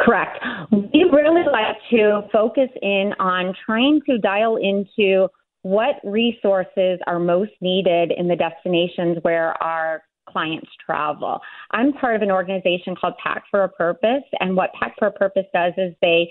Correct. 0.00 0.38
We 0.70 1.04
really 1.12 1.44
like 1.50 1.76
to 1.90 2.22
focus 2.32 2.68
in 2.80 3.14
on 3.18 3.52
trying 3.66 4.00
to 4.08 4.18
dial 4.18 4.56
into 4.56 5.26
what 5.62 5.96
resources 6.04 7.00
are 7.08 7.18
most 7.18 7.50
needed 7.60 8.12
in 8.16 8.28
the 8.28 8.36
destinations 8.36 9.18
where 9.22 9.60
our 9.60 10.04
clients 10.30 10.70
travel. 10.84 11.40
I'm 11.72 11.92
part 11.92 12.16
of 12.16 12.22
an 12.22 12.30
organization 12.30 12.94
called 13.00 13.14
Pack 13.22 13.44
for 13.50 13.64
a 13.64 13.68
Purpose, 13.68 14.24
and 14.40 14.56
what 14.56 14.70
Pack 14.80 14.94
for 14.98 15.08
a 15.08 15.12
Purpose 15.12 15.46
does 15.52 15.72
is 15.76 15.94
they 16.02 16.30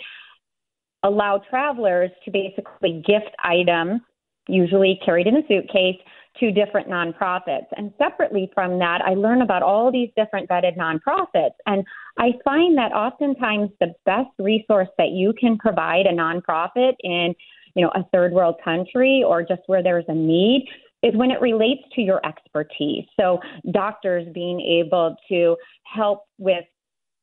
allow 1.04 1.42
travelers 1.50 2.12
to 2.26 2.32
basically 2.32 3.04
gift 3.06 3.36
items, 3.44 4.02
usually 4.48 5.00
carried 5.06 5.28
in 5.28 5.38
a 5.38 5.48
suitcase, 5.48 5.98
to 6.40 6.52
different 6.52 6.88
nonprofits. 6.88 7.66
And 7.76 7.92
separately 7.98 8.52
from 8.54 8.80
that, 8.80 9.02
I 9.04 9.16
learn 9.16 9.42
about 9.42 9.64
all 9.64 9.92
these 9.92 10.10
different 10.16 10.48
vetted 10.50 10.78
nonprofits. 10.78 11.56
And 11.66 11.84
I 12.20 12.34
find 12.44 12.78
that 12.78 12.92
oftentimes 12.94 13.72
the 13.80 13.94
best 14.06 14.30
resource 14.38 14.90
that 14.98 15.10
you 15.10 15.34
can 15.40 15.58
provide 15.58 16.06
a 16.06 16.14
nonprofit 16.14 16.94
in, 17.02 17.34
you 17.76 17.84
know, 17.84 17.92
a 17.96 18.04
third 18.14 18.34
world 18.34 18.56
country 18.64 19.24
or 19.26 19.42
just 19.42 19.62
where 19.68 19.82
there's 19.82 20.06
a 20.08 20.14
need 20.14 20.68
is 21.08 21.16
when 21.16 21.32
it 21.32 21.42
relates 21.42 21.84
to 21.96 22.02
your 22.02 22.26
expertise. 22.26 23.06
So 23.20 23.40
doctors 23.72 24.28
being 24.34 24.60
able 24.62 25.16
to 25.30 25.56
help 25.84 26.26
with 26.38 26.66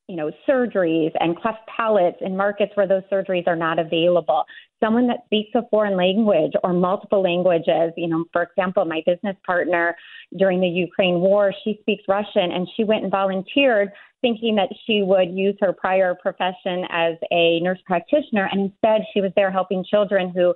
you 0.09 0.16
know, 0.16 0.31
surgeries 0.47 1.12
and 1.18 1.35
cleft 1.37 1.61
palates 1.75 2.18
in 2.20 2.37
markets 2.37 2.73
where 2.75 2.87
those 2.87 3.03
surgeries 3.11 3.47
are 3.47 3.57
not 3.57 3.79
available. 3.79 4.44
Someone 4.83 5.07
that 5.07 5.20
speaks 5.25 5.51
a 5.55 5.62
foreign 5.70 5.97
language 5.97 6.53
or 6.62 6.75
multiple 6.75 7.23
languages. 7.23 7.92
You 7.97 8.09
know, 8.09 8.25
for 8.31 8.42
example, 8.42 8.85
my 8.85 9.03
business 9.07 9.37
partner 9.47 9.97
during 10.37 10.61
the 10.61 10.68
Ukraine 10.68 11.20
war, 11.20 11.55
she 11.64 11.79
speaks 11.81 12.05
Russian 12.07 12.53
and 12.53 12.68
she 12.77 12.85
went 12.85 13.05
and 13.05 13.11
volunteered 13.11 13.92
thinking 14.20 14.57
that 14.57 14.68
she 14.87 15.03
would 15.03 15.31
use 15.31 15.55
her 15.61 15.73
prior 15.73 16.14
profession 16.14 16.85
as 16.90 17.14
a 17.31 17.61
nurse 17.61 17.79
practitioner. 17.87 18.49
And 18.51 18.73
instead, 18.73 19.03
she 19.12 19.20
was 19.20 19.33
there 19.37 19.51
helping 19.51 19.85
children 19.85 20.31
who 20.35 20.55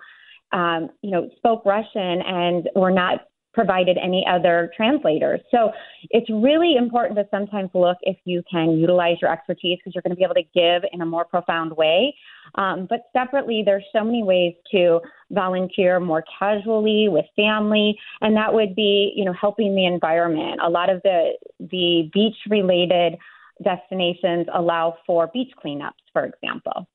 um, 0.52 0.90
you 1.02 1.10
know, 1.10 1.28
spoke 1.36 1.64
Russian 1.64 2.22
and 2.22 2.68
were 2.74 2.90
not 2.90 3.20
provided 3.54 3.98
any 4.00 4.24
other 4.30 4.70
translators. 4.76 5.40
So 5.50 5.72
it's 6.10 6.30
really 6.30 6.76
important 6.76 7.18
to 7.18 7.26
sometimes 7.28 7.70
look 7.74 7.96
if 8.02 8.16
you 8.24 8.42
can 8.48 8.78
utilize 8.78 9.16
your 9.20 9.32
expertise 9.32 9.78
because 9.78 9.94
you're 9.94 10.02
going 10.02 10.12
to 10.12 10.16
be 10.16 10.22
able 10.22 10.34
to 10.34 10.44
give 10.54 10.88
in 10.92 11.00
a 11.00 11.06
more 11.06 11.24
profound 11.24 11.72
way. 11.76 12.14
Um, 12.54 12.86
but 12.88 13.00
separately, 13.12 13.62
there's 13.64 13.82
so 13.92 14.04
many 14.04 14.22
ways 14.22 14.54
to 14.70 15.00
volunteer 15.32 15.98
more 15.98 16.22
casually 16.38 17.08
with 17.08 17.24
family, 17.34 17.98
and 18.20 18.36
that 18.36 18.54
would 18.54 18.76
be, 18.76 19.12
you 19.16 19.24
know, 19.24 19.32
helping 19.32 19.74
the 19.74 19.86
environment. 19.86 20.60
A 20.62 20.70
lot 20.70 20.88
of 20.88 21.02
the 21.02 21.32
the 21.58 22.10
beach 22.14 22.36
related 22.48 23.16
destinations 23.64 24.46
allow 24.54 24.96
for 25.04 25.28
beach 25.34 25.50
cleanups, 25.64 25.90
for 26.12 26.24
example. 26.26 26.86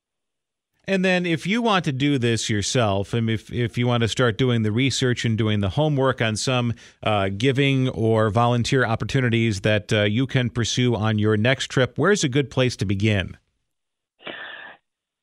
And 0.86 1.04
then, 1.04 1.24
if 1.24 1.46
you 1.46 1.62
want 1.62 1.84
to 1.86 1.92
do 1.92 2.18
this 2.18 2.50
yourself, 2.50 3.14
and 3.14 3.30
if, 3.30 3.50
if 3.50 3.78
you 3.78 3.86
want 3.86 4.02
to 4.02 4.08
start 4.08 4.36
doing 4.36 4.62
the 4.62 4.72
research 4.72 5.24
and 5.24 5.38
doing 5.38 5.60
the 5.60 5.70
homework 5.70 6.20
on 6.20 6.36
some 6.36 6.74
uh, 7.02 7.30
giving 7.36 7.88
or 7.88 8.28
volunteer 8.28 8.84
opportunities 8.84 9.62
that 9.62 9.92
uh, 9.92 10.02
you 10.02 10.26
can 10.26 10.50
pursue 10.50 10.94
on 10.94 11.18
your 11.18 11.38
next 11.38 11.68
trip, 11.68 11.96
where's 11.96 12.22
a 12.22 12.28
good 12.28 12.50
place 12.50 12.76
to 12.76 12.84
begin? 12.84 13.38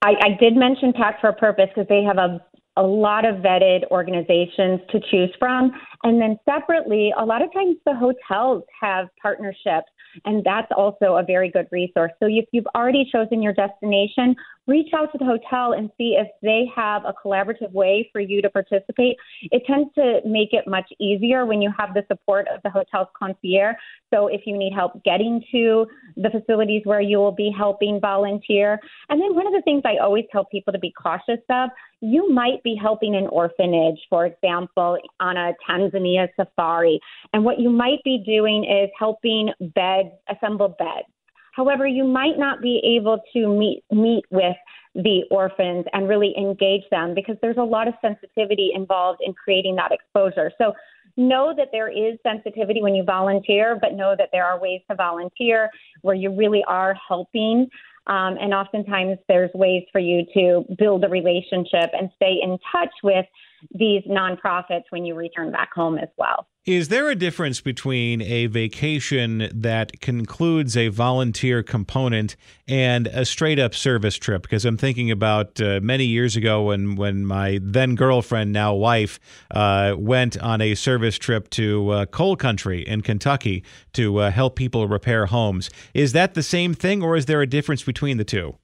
I, 0.01 0.13
I 0.19 0.29
did 0.39 0.55
mention 0.55 0.93
Pack 0.93 1.21
for 1.21 1.29
a 1.29 1.33
Purpose 1.33 1.67
because 1.75 1.87
they 1.87 2.03
have 2.03 2.17
a 2.17 2.43
a 2.77 2.81
lot 2.81 3.25
of 3.25 3.35
vetted 3.35 3.83
organizations 3.91 4.79
to 4.91 4.99
choose 5.11 5.29
from. 5.37 5.71
And 6.03 6.21
then 6.21 6.37
separately, 6.45 7.13
a 7.19 7.25
lot 7.25 7.41
of 7.41 7.51
times 7.53 7.75
the 7.85 7.93
hotels 7.93 8.63
have 8.79 9.09
partnerships 9.21 9.91
and 10.25 10.43
that's 10.43 10.71
also 10.75 11.15
a 11.15 11.23
very 11.23 11.49
good 11.49 11.67
resource. 11.71 12.11
So 12.19 12.27
if 12.29 12.45
you've 12.51 12.67
already 12.75 13.07
chosen 13.11 13.41
your 13.41 13.53
destination, 13.53 14.35
reach 14.67 14.89
out 14.93 15.11
to 15.11 15.17
the 15.17 15.25
hotel 15.25 15.73
and 15.73 15.89
see 15.97 16.17
if 16.19 16.27
they 16.41 16.65
have 16.75 17.03
a 17.05 17.13
collaborative 17.13 17.71
way 17.71 18.07
for 18.11 18.21
you 18.21 18.41
to 18.41 18.49
participate. 18.49 19.17
It 19.43 19.63
tends 19.65 19.93
to 19.95 20.21
make 20.25 20.53
it 20.53 20.67
much 20.67 20.89
easier 20.99 21.45
when 21.45 21.61
you 21.61 21.71
have 21.77 21.93
the 21.93 22.03
support 22.07 22.47
of 22.53 22.61
the 22.63 22.69
hotel's 22.69 23.07
concierge. 23.17 23.75
So 24.13 24.27
if 24.27 24.41
you 24.45 24.57
need 24.57 24.73
help 24.73 25.03
getting 25.03 25.43
to 25.51 25.87
the 26.15 26.29
facilities 26.29 26.83
where 26.85 27.01
you 27.01 27.17
will 27.17 27.31
be 27.31 27.51
helping 27.55 27.99
volunteer. 27.99 28.79
And 29.09 29.19
then 29.21 29.35
one 29.35 29.47
of 29.47 29.53
the 29.53 29.61
things 29.63 29.81
I 29.85 29.97
always 29.97 30.25
tell 30.31 30.45
people 30.45 30.73
to 30.73 30.79
be 30.79 30.91
cautious 30.91 31.41
of, 31.49 31.69
you 32.01 32.31
might 32.31 32.63
be 32.63 32.75
helping 32.75 33.15
an 33.15 33.27
orphanage, 33.27 33.99
for 34.09 34.25
example, 34.25 34.97
on 35.19 35.37
a 35.37 35.53
Tanzania 35.69 36.27
safari. 36.35 36.99
And 37.33 37.43
what 37.43 37.59
you 37.59 37.69
might 37.69 38.03
be 38.03 38.23
doing 38.25 38.63
is 38.63 38.89
helping 38.97 39.51
beds, 39.59 40.09
assemble 40.29 40.69
beds 40.69 41.07
However, 41.51 41.85
you 41.85 42.03
might 42.03 42.37
not 42.37 42.61
be 42.61 42.81
able 42.97 43.21
to 43.33 43.47
meet 43.47 43.83
meet 43.91 44.25
with 44.29 44.55
the 44.95 45.23
orphans 45.31 45.85
and 45.93 46.09
really 46.09 46.33
engage 46.37 46.83
them 46.91 47.13
because 47.13 47.37
there's 47.41 47.57
a 47.57 47.63
lot 47.63 47.87
of 47.87 47.93
sensitivity 48.01 48.71
involved 48.73 49.19
in 49.25 49.33
creating 49.33 49.75
that 49.75 49.91
exposure. 49.91 50.51
So 50.57 50.73
know 51.17 51.53
that 51.55 51.69
there 51.71 51.89
is 51.89 52.17
sensitivity 52.23 52.81
when 52.81 52.95
you 52.95 53.03
volunteer, 53.03 53.77
but 53.79 53.93
know 53.93 54.15
that 54.17 54.29
there 54.31 54.45
are 54.45 54.59
ways 54.59 54.81
to 54.89 54.95
volunteer 54.95 55.69
where 56.01 56.15
you 56.15 56.33
really 56.33 56.63
are 56.67 56.95
helping. 57.07 57.67
Um, 58.07 58.37
and 58.41 58.53
oftentimes 58.53 59.17
there's 59.27 59.51
ways 59.53 59.83
for 59.91 59.99
you 59.99 60.25
to 60.33 60.65
build 60.77 61.03
a 61.03 61.09
relationship 61.09 61.91
and 61.93 62.09
stay 62.15 62.39
in 62.41 62.57
touch 62.71 62.93
with 63.03 63.25
these 63.73 64.03
nonprofits 64.03 64.83
when 64.89 65.05
you 65.05 65.15
return 65.15 65.51
back 65.51 65.73
home 65.73 65.97
as 65.97 66.09
well. 66.17 66.47
Is 66.65 66.89
there 66.89 67.09
a 67.09 67.15
difference 67.15 67.59
between 67.59 68.21
a 68.21 68.45
vacation 68.45 69.49
that 69.51 69.99
concludes 69.99 70.77
a 70.77 70.89
volunteer 70.89 71.63
component 71.63 72.35
and 72.67 73.07
a 73.07 73.25
straight 73.25 73.57
up 73.57 73.73
service 73.73 74.15
trip? 74.15 74.43
Because 74.43 74.63
I'm 74.63 74.77
thinking 74.77 75.09
about 75.09 75.59
uh, 75.59 75.79
many 75.81 76.05
years 76.05 76.35
ago 76.35 76.61
when, 76.65 76.95
when 76.95 77.25
my 77.25 77.59
then 77.63 77.95
girlfriend, 77.95 78.53
now 78.53 78.75
wife, 78.75 79.19
uh, 79.49 79.95
went 79.97 80.37
on 80.37 80.61
a 80.61 80.75
service 80.75 81.17
trip 81.17 81.49
to 81.51 81.89
uh, 81.89 82.05
coal 82.05 82.35
country 82.35 82.87
in 82.87 83.01
Kentucky 83.01 83.63
to 83.93 84.17
uh, 84.19 84.29
help 84.29 84.55
people 84.55 84.87
repair 84.87 85.25
homes. 85.25 85.71
Is 85.95 86.13
that 86.13 86.35
the 86.35 86.43
same 86.43 86.75
thing, 86.75 87.01
or 87.01 87.15
is 87.15 87.25
there 87.25 87.41
a 87.41 87.47
difference 87.47 87.81
between 87.81 88.17
the 88.17 88.23
two? 88.23 88.55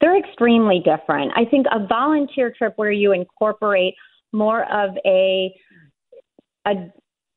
They're 0.00 0.16
extremely 0.16 0.80
different. 0.84 1.32
I 1.36 1.44
think 1.44 1.66
a 1.70 1.86
volunteer 1.86 2.52
trip 2.56 2.74
where 2.76 2.92
you 2.92 3.12
incorporate 3.12 3.94
more 4.32 4.64
of 4.72 4.90
a 5.06 5.54
a 6.66 6.92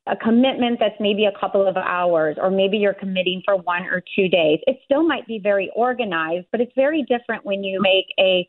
a 0.10 0.16
commitment 0.16 0.80
that's 0.80 0.96
maybe 1.00 1.26
a 1.26 1.38
couple 1.38 1.68
of 1.68 1.76
hours, 1.76 2.38
or 2.40 2.50
maybe 2.50 2.78
you're 2.78 2.94
committing 2.94 3.42
for 3.44 3.58
one 3.58 3.84
or 3.84 4.02
two 4.16 4.30
days. 4.30 4.60
It 4.66 4.80
still 4.86 5.04
might 5.04 5.28
be 5.28 5.40
very 5.40 5.70
organized, 5.76 6.48
but 6.52 6.62
it's 6.62 6.72
very 6.76 7.04
different 7.04 7.46
when 7.46 7.64
you 7.64 7.82
make 7.82 8.06
a 8.20 8.48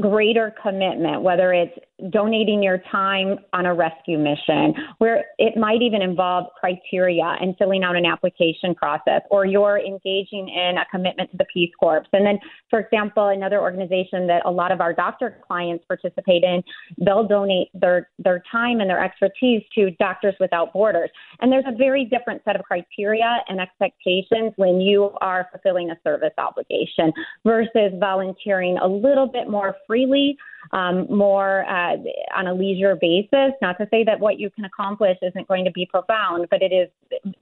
greater 0.00 0.54
commitment, 0.62 1.22
whether 1.22 1.52
it's 1.52 1.76
donating 2.10 2.62
your 2.62 2.78
time 2.90 3.38
on 3.52 3.66
a 3.66 3.74
rescue 3.74 4.18
mission, 4.18 4.74
where 4.98 5.24
it 5.38 5.56
might 5.56 5.82
even 5.82 6.02
involve 6.02 6.46
criteria 6.58 7.36
and 7.40 7.56
filling 7.58 7.82
out 7.82 7.96
an 7.96 8.06
application 8.06 8.74
process, 8.74 9.22
or 9.30 9.44
you're 9.46 9.78
engaging 9.78 10.48
in 10.48 10.76
a 10.78 10.84
commitment 10.90 11.30
to 11.30 11.36
the 11.36 11.46
Peace 11.52 11.70
Corps. 11.78 12.04
And 12.12 12.26
then, 12.26 12.38
for 12.70 12.80
example, 12.80 13.28
another 13.28 13.60
organization 13.60 14.26
that 14.26 14.42
a 14.44 14.50
lot 14.50 14.72
of 14.72 14.80
our 14.80 14.92
doctor 14.92 15.38
clients 15.46 15.84
participate 15.86 16.42
in, 16.42 16.62
they'll 16.98 17.26
donate 17.26 17.68
their, 17.74 18.08
their 18.18 18.42
time 18.50 18.80
and 18.80 18.90
their 18.90 19.02
expertise 19.02 19.62
to 19.74 19.90
Doctors 19.92 20.34
Without 20.40 20.72
Borders. 20.72 21.10
And 21.40 21.50
there's 21.50 21.64
a 21.66 21.76
very 21.76 22.04
different 22.04 22.42
set 22.44 22.56
of 22.56 22.62
criteria 22.62 23.38
and 23.48 23.60
expectations 23.60 24.52
when 24.56 24.80
you 24.80 25.10
are 25.20 25.48
fulfilling 25.50 25.90
a 25.90 25.96
service 26.04 26.32
obligation 26.38 27.12
versus 27.44 27.92
volunteering 27.98 28.78
a 28.78 28.86
little 28.86 29.26
bit 29.26 29.48
more 29.48 29.74
freely, 29.86 30.36
um, 30.72 31.06
more 31.08 31.64
uh, 31.68 31.96
on 32.36 32.46
a 32.46 32.54
leisure 32.54 32.96
basis. 32.96 33.52
Not 33.60 33.78
to 33.78 33.88
say 33.90 34.04
that 34.04 34.20
what 34.20 34.38
you 34.38 34.50
can 34.50 34.64
accomplish 34.64 35.18
isn't 35.22 35.48
going 35.48 35.64
to 35.64 35.70
be 35.70 35.86
profound, 35.86 36.48
but 36.50 36.62
it 36.62 36.72
is. 36.72 36.88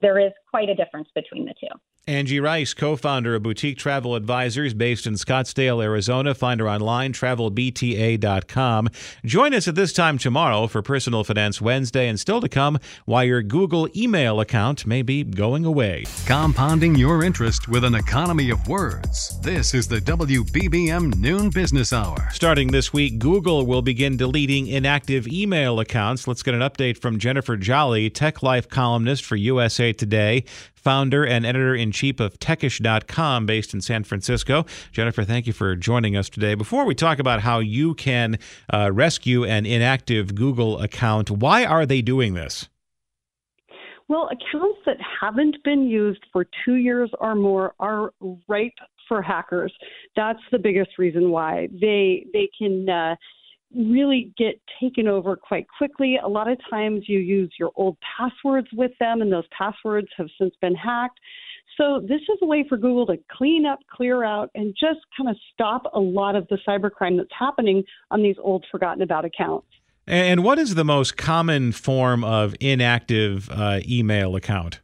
There 0.01 0.19
is 0.19 0.33
quite 0.51 0.69
a 0.69 0.75
difference 0.75 1.09
between 1.15 1.45
the 1.45 1.55
two. 1.61 1.69
Angie 2.09 2.41
Rice, 2.41 2.75
co 2.75 2.97
founder 2.97 3.37
of 3.37 3.45
Boutique 3.45 3.79
Travel 3.79 4.17
Advisors 4.17 4.75
based 4.75 5.07
in 5.07 5.15
Scottsdale, 5.15 5.81
Arizona. 5.81 6.35
Find 6.35 6.59
her 6.59 6.69
online, 6.69 7.13
travelbta.com. 7.13 8.89
Join 9.25 9.55
us 9.55 9.69
at 9.69 9.77
this 9.77 9.93
time 9.93 10.19
tomorrow 10.19 10.67
for 10.67 10.83
Personal 10.83 11.23
Finance 11.23 11.61
Wednesday 11.61 12.09
and 12.09 12.19
still 12.19 12.41
to 12.41 12.49
come 12.49 12.81
why 13.05 13.23
your 13.23 13.41
Google 13.41 13.89
email 13.97 14.41
account 14.41 14.85
may 14.85 15.03
be 15.03 15.23
going 15.23 15.65
away. 15.65 16.05
Compounding 16.27 16.97
your 16.97 17.23
interest 17.23 17.69
with 17.69 17.85
an 17.85 17.95
economy 17.95 18.51
of 18.51 18.67
words. 18.67 19.39
This 19.41 19.73
is 19.73 19.87
the 19.87 20.01
WBBM 20.01 21.17
Noon 21.19 21.51
Business 21.51 21.93
Hour. 21.93 22.31
Starting 22.33 22.73
this 22.73 22.93
week, 22.93 23.21
Google 23.21 23.65
will 23.65 23.83
begin 23.83 24.17
deleting 24.17 24.67
inactive 24.67 25.29
email 25.29 25.79
accounts. 25.79 26.27
Let's 26.27 26.43
get 26.43 26.55
an 26.55 26.63
update 26.63 26.99
from 26.99 27.21
Jennifer 27.21 27.57
Jolly, 27.57 28.11
Tech 28.11 28.43
Life 28.43 28.69
columnist 28.69 29.25
for 29.25 29.37
USA 29.37 29.93
Today 29.93 30.45
founder 30.83 31.25
and 31.25 31.47
editor 31.47 31.75
in 31.75 31.93
chief 31.93 32.21
of 32.21 32.39
techish.com 32.39 33.47
based 33.47 33.73
in 33.75 33.81
San 33.81 34.05
Francisco. 34.05 34.67
Jennifer, 34.93 35.25
thank 35.25 35.47
you 35.47 35.53
for 35.53 35.77
joining 35.77 36.17
us 36.17 36.29
today. 36.29 36.55
Before 36.55 36.85
we 36.85 36.95
talk 36.95 37.19
about 37.19 37.41
how 37.41 37.61
you 37.61 37.95
can 37.95 38.39
uh, 38.73 38.91
rescue 38.93 39.45
an 39.45 39.67
inactive 39.67 40.35
Google 40.35 40.81
account, 40.81 41.31
why 41.31 41.65
are 41.65 41.87
they 41.87 42.03
doing 42.03 42.35
this? 42.35 42.69
Well, 44.09 44.29
accounts 44.31 44.79
that 44.85 44.97
haven't 45.21 45.57
been 45.65 45.87
used 45.87 46.23
for 46.33 46.47
two 46.65 46.75
years 46.75 47.11
or 47.21 47.35
more 47.35 47.73
are 47.81 48.13
ripe 48.49 48.75
for 49.09 49.23
hackers. 49.23 49.73
That's 50.17 50.41
the 50.51 50.59
biggest 50.59 50.99
reason 50.99 51.31
why 51.31 51.69
they 51.73 52.27
they 52.33 52.49
can 52.59 52.89
uh, 52.89 53.17
really 53.77 54.33
get 54.37 54.61
taken 54.81 55.09
over 55.09 55.37
quite 55.37 55.67
quickly. 55.77 56.19
A 56.23 56.29
lot 56.29 56.49
of 56.49 56.59
times 56.71 57.05
you 57.07 57.19
use 57.19 57.53
your 57.59 57.71
old 57.77 57.97
passwords 58.17 58.69
with 58.73 58.93
them, 59.01 59.23
and 59.23 59.33
those 59.33 59.47
passwords 59.57 60.09
have 60.17 60.29
since 60.39 60.55
been 60.61 60.75
hacked. 60.75 61.19
So, 61.79 62.01
this 62.01 62.21
is 62.21 62.39
a 62.43 62.47
way 62.47 62.67
for 62.69 62.77
Google 62.77 63.07
to 63.07 63.19
clean 63.31 63.65
up, 63.65 63.79
clear 63.91 64.25
out, 64.25 64.51
and 64.55 64.75
just 64.79 65.01
kind 65.17 65.31
of 65.31 65.37
stop 65.53 65.91
a 65.95 66.01
lot 66.01 66.37
of 66.37 66.47
the 66.49 66.59
cybercrime 66.69 67.17
that's 67.17 67.31
happening 67.39 67.83
on 68.11 68.23
these 68.23 68.37
old, 68.43 68.67
forgotten 68.71 69.03
about 69.03 69.25
accounts. 69.25 69.67
And 70.07 70.45
what 70.45 70.59
is 70.59 70.75
the 70.75 70.85
most 70.85 71.17
common 71.17 71.73
form 71.73 72.25
of 72.25 72.55
inactive 72.61 73.49
uh, 73.51 73.81
email 73.89 74.37
account? 74.37 74.81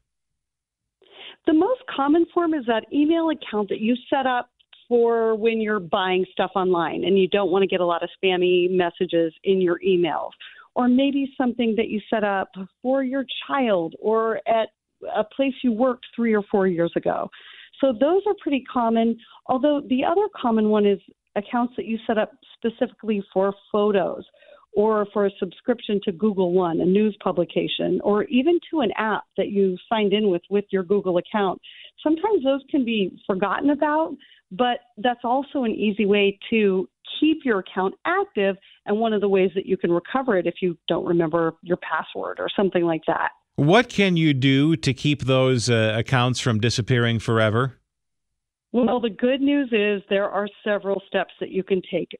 The 1.46 1.52
most 1.54 1.80
common 1.94 2.26
form 2.32 2.54
is 2.54 2.64
that 2.66 2.84
email 2.92 3.30
account 3.30 3.68
that 3.70 3.80
you 3.80 3.96
set 4.08 4.26
up 4.26 4.50
for 4.88 5.34
when 5.34 5.60
you're 5.60 5.80
buying 5.80 6.24
stuff 6.32 6.50
online 6.54 7.04
and 7.04 7.18
you 7.18 7.28
don't 7.28 7.50
want 7.50 7.62
to 7.62 7.68
get 7.68 7.80
a 7.80 7.86
lot 7.86 8.02
of 8.02 8.08
spammy 8.22 8.70
messages 8.70 9.32
in 9.44 9.60
your 9.60 9.78
emails. 9.86 10.30
Or 10.74 10.88
maybe 10.88 11.32
something 11.36 11.74
that 11.76 11.88
you 11.88 12.00
set 12.08 12.24
up 12.24 12.50
for 12.82 13.02
your 13.02 13.24
child 13.46 13.94
or 14.00 14.40
at 14.46 14.68
a 15.16 15.24
place 15.24 15.54
you 15.62 15.72
worked 15.72 16.06
three 16.14 16.34
or 16.34 16.42
four 16.50 16.66
years 16.66 16.92
ago. 16.96 17.28
So 17.80 17.92
those 17.92 18.22
are 18.26 18.34
pretty 18.40 18.64
common. 18.72 19.18
Although 19.46 19.82
the 19.88 20.04
other 20.04 20.28
common 20.40 20.68
one 20.68 20.86
is 20.86 21.00
accounts 21.36 21.74
that 21.76 21.86
you 21.86 21.98
set 22.06 22.18
up 22.18 22.32
specifically 22.56 23.22
for 23.32 23.54
photos 23.72 24.24
or 24.74 25.06
for 25.12 25.26
a 25.26 25.30
subscription 25.38 26.00
to 26.04 26.12
Google 26.12 26.52
One, 26.52 26.80
a 26.80 26.84
news 26.84 27.16
publication, 27.22 28.00
or 28.04 28.24
even 28.24 28.60
to 28.70 28.80
an 28.80 28.90
app 28.96 29.24
that 29.36 29.48
you 29.48 29.76
signed 29.88 30.12
in 30.12 30.30
with 30.30 30.42
with 30.50 30.66
your 30.70 30.84
Google 30.84 31.18
account. 31.18 31.60
Sometimes 32.02 32.44
those 32.44 32.60
can 32.70 32.84
be 32.84 33.18
forgotten 33.26 33.70
about, 33.70 34.14
but 34.50 34.80
that's 34.96 35.20
also 35.24 35.64
an 35.64 35.72
easy 35.72 36.06
way 36.06 36.38
to 36.50 36.88
keep 37.20 37.38
your 37.44 37.60
account 37.60 37.94
active 38.06 38.56
and 38.86 38.98
one 38.98 39.12
of 39.12 39.20
the 39.20 39.28
ways 39.28 39.50
that 39.54 39.66
you 39.66 39.76
can 39.76 39.90
recover 39.90 40.38
it 40.38 40.46
if 40.46 40.54
you 40.62 40.76
don't 40.88 41.04
remember 41.04 41.54
your 41.62 41.78
password 41.78 42.38
or 42.38 42.48
something 42.54 42.84
like 42.84 43.02
that. 43.06 43.30
What 43.56 43.88
can 43.88 44.16
you 44.16 44.34
do 44.34 44.76
to 44.76 44.94
keep 44.94 45.22
those 45.22 45.68
uh, 45.68 45.94
accounts 45.96 46.38
from 46.38 46.60
disappearing 46.60 47.18
forever? 47.18 47.78
Well, 48.70 49.00
the 49.00 49.10
good 49.10 49.40
news 49.40 49.70
is 49.72 50.02
there 50.10 50.28
are 50.28 50.46
several 50.62 51.02
steps 51.08 51.32
that 51.40 51.50
you 51.50 51.64
can 51.64 51.82
take. 51.90 52.10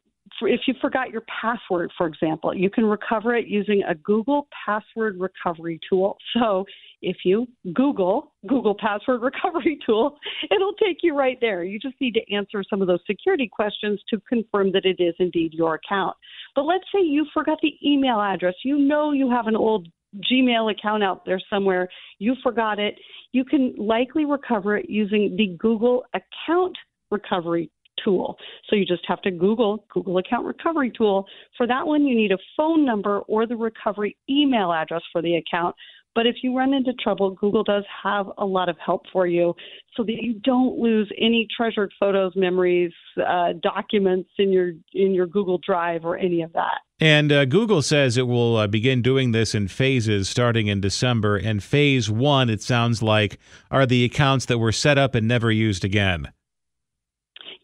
If 0.42 0.60
you 0.66 0.74
forgot 0.80 1.10
your 1.10 1.22
password, 1.40 1.90
for 1.96 2.06
example, 2.06 2.54
you 2.54 2.70
can 2.70 2.84
recover 2.84 3.34
it 3.34 3.46
using 3.46 3.82
a 3.88 3.94
Google 3.94 4.48
password 4.66 5.18
recovery 5.18 5.80
tool. 5.88 6.16
So 6.34 6.64
if 7.02 7.18
you 7.24 7.46
Google 7.74 8.32
Google 8.46 8.74
Password 8.78 9.22
Recovery 9.22 9.78
Tool, 9.86 10.18
it'll 10.50 10.72
take 10.74 10.98
you 11.02 11.16
right 11.16 11.38
there. 11.40 11.62
You 11.64 11.78
just 11.78 11.94
need 12.00 12.14
to 12.14 12.34
answer 12.34 12.64
some 12.68 12.82
of 12.82 12.88
those 12.88 13.00
security 13.06 13.48
questions 13.50 14.00
to 14.10 14.20
confirm 14.28 14.72
that 14.72 14.84
it 14.84 15.00
is 15.00 15.14
indeed 15.18 15.54
your 15.54 15.74
account. 15.74 16.16
But 16.54 16.62
let's 16.62 16.84
say 16.92 17.02
you 17.02 17.26
forgot 17.32 17.58
the 17.62 17.74
email 17.84 18.20
address. 18.20 18.54
You 18.64 18.78
know 18.78 19.12
you 19.12 19.30
have 19.30 19.46
an 19.46 19.56
old 19.56 19.88
Gmail 20.32 20.72
account 20.72 21.04
out 21.04 21.24
there 21.26 21.40
somewhere, 21.50 21.88
you 22.18 22.34
forgot 22.42 22.78
it. 22.78 22.94
You 23.32 23.44
can 23.44 23.74
likely 23.76 24.24
recover 24.24 24.78
it 24.78 24.88
using 24.88 25.36
the 25.36 25.54
Google 25.58 26.04
Account 26.14 26.76
Recovery 27.10 27.70
tool. 28.04 28.36
So 28.68 28.76
you 28.76 28.84
just 28.84 29.04
have 29.06 29.22
to 29.22 29.30
Google 29.30 29.84
Google 29.92 30.18
Account 30.18 30.46
Recovery 30.46 30.92
Tool. 30.96 31.26
For 31.56 31.66
that 31.66 31.86
one, 31.86 32.04
you 32.04 32.16
need 32.16 32.32
a 32.32 32.38
phone 32.56 32.84
number 32.84 33.20
or 33.20 33.46
the 33.46 33.56
recovery 33.56 34.16
email 34.28 34.72
address 34.72 35.02
for 35.12 35.22
the 35.22 35.36
account. 35.36 35.74
But 36.14 36.26
if 36.26 36.36
you 36.42 36.56
run 36.56 36.74
into 36.74 36.92
trouble, 36.94 37.30
Google 37.30 37.62
does 37.62 37.84
have 38.02 38.26
a 38.38 38.44
lot 38.44 38.68
of 38.68 38.76
help 38.84 39.02
for 39.12 39.28
you 39.28 39.54
so 39.96 40.02
that 40.02 40.16
you 40.20 40.34
don't 40.42 40.76
lose 40.76 41.08
any 41.16 41.46
treasured 41.56 41.92
photos, 42.00 42.32
memories, 42.34 42.92
uh, 43.24 43.52
documents 43.62 44.28
in 44.38 44.50
your 44.50 44.72
in 44.94 45.14
your 45.14 45.26
Google 45.26 45.60
Drive 45.64 46.04
or 46.04 46.16
any 46.16 46.42
of 46.42 46.52
that. 46.54 46.80
And 46.98 47.30
uh, 47.30 47.44
Google 47.44 47.82
says 47.82 48.16
it 48.16 48.26
will 48.26 48.56
uh, 48.56 48.66
begin 48.66 49.00
doing 49.00 49.30
this 49.30 49.54
in 49.54 49.68
phases 49.68 50.28
starting 50.28 50.66
in 50.66 50.80
December. 50.80 51.36
And 51.36 51.62
phase 51.62 52.10
one, 52.10 52.50
it 52.50 52.62
sounds 52.62 53.00
like, 53.00 53.38
are 53.70 53.86
the 53.86 54.04
accounts 54.04 54.46
that 54.46 54.58
were 54.58 54.72
set 54.72 54.98
up 54.98 55.14
and 55.14 55.28
never 55.28 55.52
used 55.52 55.84
again. 55.84 56.32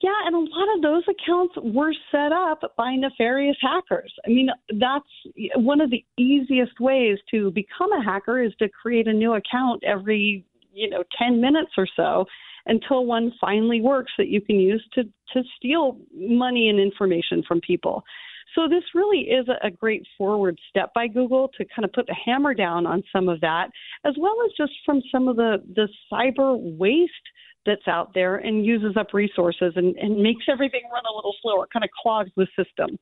Yeah, 0.03 0.13
and 0.27 0.35
a 0.35 0.39
lot 0.39 0.77
of 0.77 0.83
those 0.83 1.03
accounts 1.09 1.55
were 1.63 1.93
set 2.11 2.33
up 2.33 2.61
by 2.77 2.95
nefarious 2.95 3.57
hackers. 3.61 4.13
I 4.27 4.29
mean, 4.29 4.49
that's 4.79 5.57
one 5.57 5.81
of 5.81 5.91
the 5.91 6.05
easiest 6.19 6.79
ways 6.81 7.19
to 7.31 7.51
become 7.53 7.93
a 7.93 8.03
hacker 8.03 8.43
is 8.43 8.53
to 8.59 8.69
create 8.69 9.09
a 9.09 9.13
new 9.13 9.35
account 9.35 9.83
every, 9.85 10.45
you 10.73 10.91
know, 10.91 11.05
10 11.19 11.41
minutes 11.41 11.73
or 11.79 11.87
so 11.97 12.27
until 12.67 13.07
one 13.07 13.33
finally 13.41 13.81
works 13.81 14.13
that 14.19 14.29
you 14.29 14.41
can 14.41 14.57
use 14.57 14.85
to 14.95 15.05
to 15.33 15.43
steal 15.57 15.99
money 16.15 16.69
and 16.69 16.79
information 16.79 17.43
from 17.47 17.61
people. 17.61 18.03
So 18.55 18.69
this 18.69 18.85
really 18.95 19.21
is 19.23 19.47
a 19.63 19.71
great 19.71 20.07
forward 20.17 20.59
step 20.71 20.93
by 20.95 21.09
Google 21.09 21.51
to 21.59 21.65
kind 21.75 21.85
of 21.85 21.93
put 21.93 22.07
the 22.07 22.17
hammer 22.25 22.55
down 22.55 22.87
on 22.87 23.03
some 23.13 23.29
of 23.29 23.41
that, 23.41 23.69
as 24.05 24.15
well 24.19 24.37
as 24.47 24.53
just 24.57 24.73
from 24.87 25.03
some 25.11 25.29
of 25.29 25.37
the 25.37 25.63
the 25.75 25.89
cyber 26.13 26.57
waste 26.79 27.13
that's 27.67 27.87
out 27.89 28.15
there 28.15 28.37
and 28.37 28.65
uses 28.65 28.97
up 28.97 29.13
resources 29.13 29.73
and, 29.77 29.97
and 29.97 30.23
makes 30.23 30.45
everything 30.51 30.83
run 30.93 31.03
a 31.11 31.15
little 31.15 31.35
slower, 31.43 31.67
kind 31.73 31.85
of 31.85 31.91
clogs 32.03 32.31
the 32.37 32.47
system. 32.57 32.99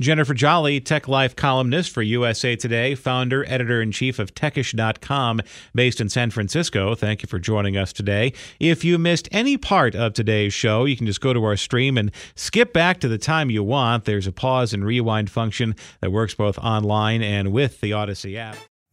Jennifer 0.00 0.34
Jolly, 0.34 0.80
Tech 0.80 1.06
Life 1.06 1.36
columnist 1.36 1.90
for 1.90 2.02
USA 2.02 2.56
Today, 2.56 2.96
founder, 2.96 3.44
editor 3.48 3.80
in 3.80 3.92
chief 3.92 4.18
of 4.18 4.34
techish.com, 4.34 5.40
based 5.72 6.00
in 6.00 6.08
San 6.08 6.30
Francisco. 6.32 6.96
Thank 6.96 7.22
you 7.22 7.28
for 7.28 7.38
joining 7.38 7.76
us 7.76 7.92
today. 7.92 8.32
If 8.58 8.84
you 8.84 8.98
missed 8.98 9.28
any 9.30 9.56
part 9.56 9.94
of 9.94 10.12
today's 10.12 10.52
show, 10.52 10.84
you 10.84 10.96
can 10.96 11.06
just 11.06 11.20
go 11.20 11.32
to 11.32 11.44
our 11.44 11.56
stream 11.56 11.96
and 11.96 12.10
skip 12.34 12.72
back 12.72 12.98
to 13.00 13.08
the 13.08 13.18
time 13.18 13.50
you 13.50 13.62
want. 13.62 14.04
There's 14.04 14.26
a 14.26 14.32
pause 14.32 14.72
and 14.72 14.84
rewind 14.84 15.30
function 15.30 15.76
that 16.00 16.10
works 16.10 16.34
both 16.34 16.58
online 16.58 17.22
and 17.22 17.52
with 17.52 17.80
the 17.80 17.92
Audacy 17.92 18.36
app. 18.36 18.56